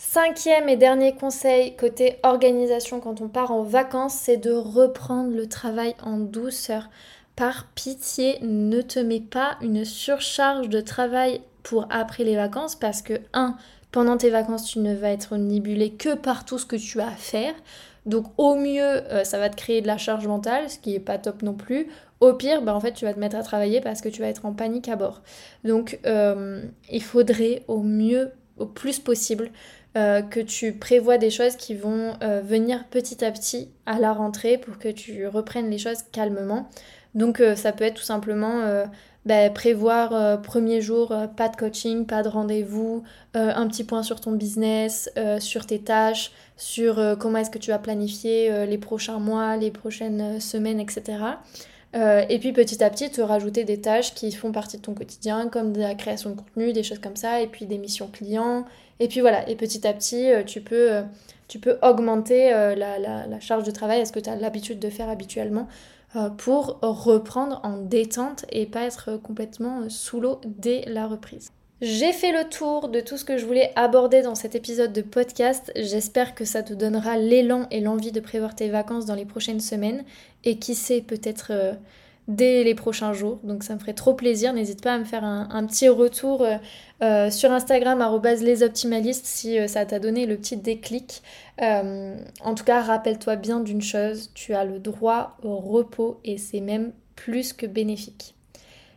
Cinquième 0.00 0.68
et 0.68 0.76
dernier 0.76 1.16
conseil 1.16 1.74
côté 1.74 2.18
organisation 2.22 3.00
quand 3.00 3.20
on 3.20 3.26
part 3.26 3.50
en 3.50 3.64
vacances, 3.64 4.14
c'est 4.14 4.36
de 4.36 4.52
reprendre 4.52 5.34
le 5.34 5.48
travail 5.48 5.96
en 6.00 6.18
douceur. 6.18 6.88
Par 7.34 7.66
pitié, 7.74 8.38
ne 8.42 8.80
te 8.80 9.00
mets 9.00 9.18
pas 9.18 9.56
une 9.60 9.84
surcharge 9.84 10.68
de 10.68 10.80
travail 10.80 11.40
pour 11.64 11.88
après 11.90 12.22
les 12.22 12.36
vacances 12.36 12.76
parce 12.76 13.02
que, 13.02 13.14
un, 13.32 13.56
pendant 13.90 14.16
tes 14.16 14.30
vacances, 14.30 14.70
tu 14.70 14.78
ne 14.78 14.94
vas 14.94 15.10
être 15.10 15.36
nibulé 15.36 15.90
que 15.90 16.14
par 16.14 16.44
tout 16.44 16.58
ce 16.58 16.66
que 16.66 16.76
tu 16.76 17.00
as 17.00 17.08
à 17.08 17.16
faire. 17.16 17.54
Donc 18.06 18.26
au 18.36 18.54
mieux, 18.54 18.80
euh, 18.80 19.24
ça 19.24 19.40
va 19.40 19.50
te 19.50 19.56
créer 19.56 19.80
de 19.80 19.88
la 19.88 19.98
charge 19.98 20.28
mentale, 20.28 20.70
ce 20.70 20.78
qui 20.78 20.94
est 20.94 21.00
pas 21.00 21.18
top 21.18 21.42
non 21.42 21.54
plus. 21.54 21.88
Au 22.20 22.34
pire, 22.34 22.62
bah, 22.62 22.72
en 22.72 22.78
fait, 22.78 22.92
tu 22.92 23.04
vas 23.04 23.14
te 23.14 23.18
mettre 23.18 23.34
à 23.34 23.42
travailler 23.42 23.80
parce 23.80 24.00
que 24.00 24.08
tu 24.08 24.20
vas 24.20 24.28
être 24.28 24.46
en 24.46 24.52
panique 24.52 24.88
à 24.88 24.94
bord. 24.94 25.22
Donc 25.64 25.98
euh, 26.06 26.62
il 26.88 27.02
faudrait 27.02 27.64
au 27.66 27.82
mieux, 27.82 28.30
au 28.58 28.66
plus 28.66 29.00
possible, 29.00 29.50
euh, 29.96 30.20
que 30.20 30.40
tu 30.40 30.74
prévois 30.74 31.16
des 31.16 31.30
choses 31.30 31.56
qui 31.56 31.74
vont 31.74 32.12
euh, 32.22 32.42
venir 32.44 32.84
petit 32.90 33.24
à 33.24 33.32
petit 33.32 33.70
à 33.86 33.98
la 33.98 34.12
rentrée 34.12 34.58
pour 34.58 34.78
que 34.78 34.88
tu 34.88 35.26
reprennes 35.26 35.70
les 35.70 35.78
choses 35.78 36.02
calmement. 36.12 36.68
Donc 37.14 37.40
euh, 37.40 37.56
ça 37.56 37.72
peut 37.72 37.84
être 37.84 37.94
tout 37.94 38.02
simplement 38.02 38.62
bah, 39.24 39.48
prévoir 39.48 40.40
premier 40.42 40.82
jour 40.82 41.14
pas 41.36 41.48
de 41.48 41.56
coaching, 41.56 42.04
pas 42.06 42.22
de 42.22 42.28
rendez-vous, 42.28 43.02
un 43.34 43.66
petit 43.66 43.84
point 43.84 44.02
sur 44.02 44.20
ton 44.20 44.32
business, 44.32 45.10
sur 45.38 45.66
tes 45.66 45.80
tâches, 45.80 46.32
sur 46.56 47.16
comment 47.18 47.38
est-ce 47.38 47.50
que 47.50 47.58
tu 47.58 47.70
vas 47.70 47.78
planifier 47.78 48.66
les 48.66 48.78
prochains 48.78 49.18
mois, 49.18 49.56
les 49.56 49.70
prochaines 49.70 50.40
semaines, 50.40 50.80
etc. 50.80 51.16
et 51.94 52.38
puis 52.38 52.52
petit 52.52 52.82
à 52.84 52.90
petit 52.90 53.10
te 53.10 53.20
rajouter 53.20 53.64
des 53.64 53.80
tâches 53.80 54.14
qui 54.14 54.30
font 54.32 54.52
partie 54.52 54.76
de 54.76 54.82
ton 54.82 54.94
quotidien, 54.94 55.48
comme 55.48 55.72
de 55.72 55.80
la 55.80 55.94
création 55.94 56.30
de 56.30 56.36
contenu, 56.36 56.72
des 56.72 56.82
choses 56.82 56.98
comme 56.98 57.16
ça, 57.16 57.40
et 57.40 57.46
puis 57.46 57.66
des 57.66 57.78
missions 57.78 58.08
clients, 58.08 58.64
et 59.00 59.08
puis 59.08 59.20
voilà, 59.20 59.48
et 59.48 59.56
petit 59.56 59.86
à 59.86 59.92
petit, 59.92 60.30
euh, 60.30 60.42
tu 60.42 60.60
peux, 60.60 60.92
euh, 60.92 61.02
tu 61.46 61.58
peux 61.58 61.78
augmenter 61.82 62.52
euh, 62.52 62.74
la, 62.74 62.98
la, 62.98 63.40
charge 63.40 63.64
de 63.64 63.70
travail, 63.70 64.00
est-ce 64.00 64.12
que 64.12 64.20
tu 64.20 64.28
as 64.28 64.36
l'habitude 64.36 64.78
de 64.78 64.90
faire 64.90 65.08
habituellement, 65.08 65.68
pour 66.38 66.78
reprendre 66.80 67.60
en 67.64 67.76
détente 67.76 68.46
et 68.50 68.64
pas 68.64 68.84
être 68.84 69.18
complètement 69.18 69.90
sous 69.90 70.20
l'eau 70.20 70.40
dès 70.46 70.82
la 70.86 71.06
reprise. 71.06 71.52
J'ai 71.80 72.12
fait 72.12 72.32
le 72.32 72.48
tour 72.48 72.88
de 72.88 73.00
tout 73.00 73.16
ce 73.16 73.24
que 73.24 73.38
je 73.38 73.46
voulais 73.46 73.70
aborder 73.76 74.22
dans 74.22 74.34
cet 74.34 74.54
épisode 74.54 74.92
de 74.92 75.02
podcast. 75.02 75.70
J'espère 75.76 76.34
que 76.34 76.44
ça 76.44 76.62
te 76.62 76.74
donnera 76.74 77.16
l'élan 77.16 77.68
et 77.70 77.80
l'envie 77.80 78.12
de 78.12 78.20
prévoir 78.20 78.54
tes 78.56 78.68
vacances 78.68 79.06
dans 79.06 79.14
les 79.14 79.24
prochaines 79.24 79.60
semaines. 79.60 80.04
Et 80.44 80.58
qui 80.58 80.74
sait, 80.74 81.00
peut-être 81.00 81.76
dès 82.28 82.62
les 82.62 82.74
prochains 82.74 83.12
jours. 83.12 83.40
Donc 83.42 83.64
ça 83.64 83.74
me 83.74 83.80
ferait 83.80 83.94
trop 83.94 84.14
plaisir. 84.14 84.52
N'hésite 84.52 84.82
pas 84.82 84.94
à 84.94 84.98
me 84.98 85.04
faire 85.04 85.24
un, 85.24 85.66
petit 85.66 85.88
retour 85.88 86.42
euh, 86.42 86.56
euh, 87.02 87.30
sur 87.30 87.50
Instagram, 87.50 88.04
lesoptimalistes, 88.40 89.26
si 89.26 89.58
euh, 89.58 89.66
ça 89.66 89.84
t'a 89.86 89.98
donné 89.98 90.26
le 90.26 90.36
petit 90.36 90.56
déclic. 90.56 91.22
en 91.60 92.54
tout 92.54 92.64
cas, 92.64 92.82
rappelle-toi 92.82 93.36
bien 93.36 93.60
d'une 93.60 93.82
chose, 93.82 94.30
tu 94.34 94.54
as 94.54 94.64
le 94.64 94.78
droit 94.78 95.36
au 95.42 95.56
repos 95.56 96.20
et 96.24 96.38
c'est 96.38 96.60
même 96.60 96.92
plus 97.16 97.52
que 97.52 97.66
bénéfique. 97.66 98.34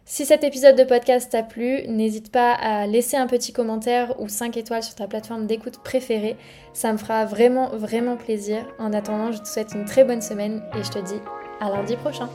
Si 0.03 0.25
cet 0.25 0.43
épisode 0.43 0.75
de 0.75 0.83
podcast 0.83 1.31
t'a 1.31 1.43
plu, 1.43 1.87
n'hésite 1.87 2.31
pas 2.31 2.53
à 2.53 2.87
laisser 2.87 3.17
un 3.17 3.27
petit 3.27 3.53
commentaire 3.53 4.19
ou 4.19 4.27
5 4.27 4.57
étoiles 4.57 4.83
sur 4.83 4.95
ta 4.95 5.07
plateforme 5.07 5.45
d'écoute 5.45 5.77
préférée. 5.83 6.37
Ça 6.73 6.91
me 6.91 6.97
fera 6.97 7.25
vraiment, 7.25 7.69
vraiment 7.69 8.17
plaisir. 8.17 8.65
En 8.79 8.93
attendant, 8.93 9.31
je 9.31 9.39
te 9.39 9.47
souhaite 9.47 9.73
une 9.73 9.85
très 9.85 10.03
bonne 10.03 10.21
semaine 10.21 10.63
et 10.77 10.83
je 10.83 10.89
te 10.89 10.99
dis 10.99 11.21
à 11.59 11.69
lundi 11.69 11.95
prochain. 11.95 12.29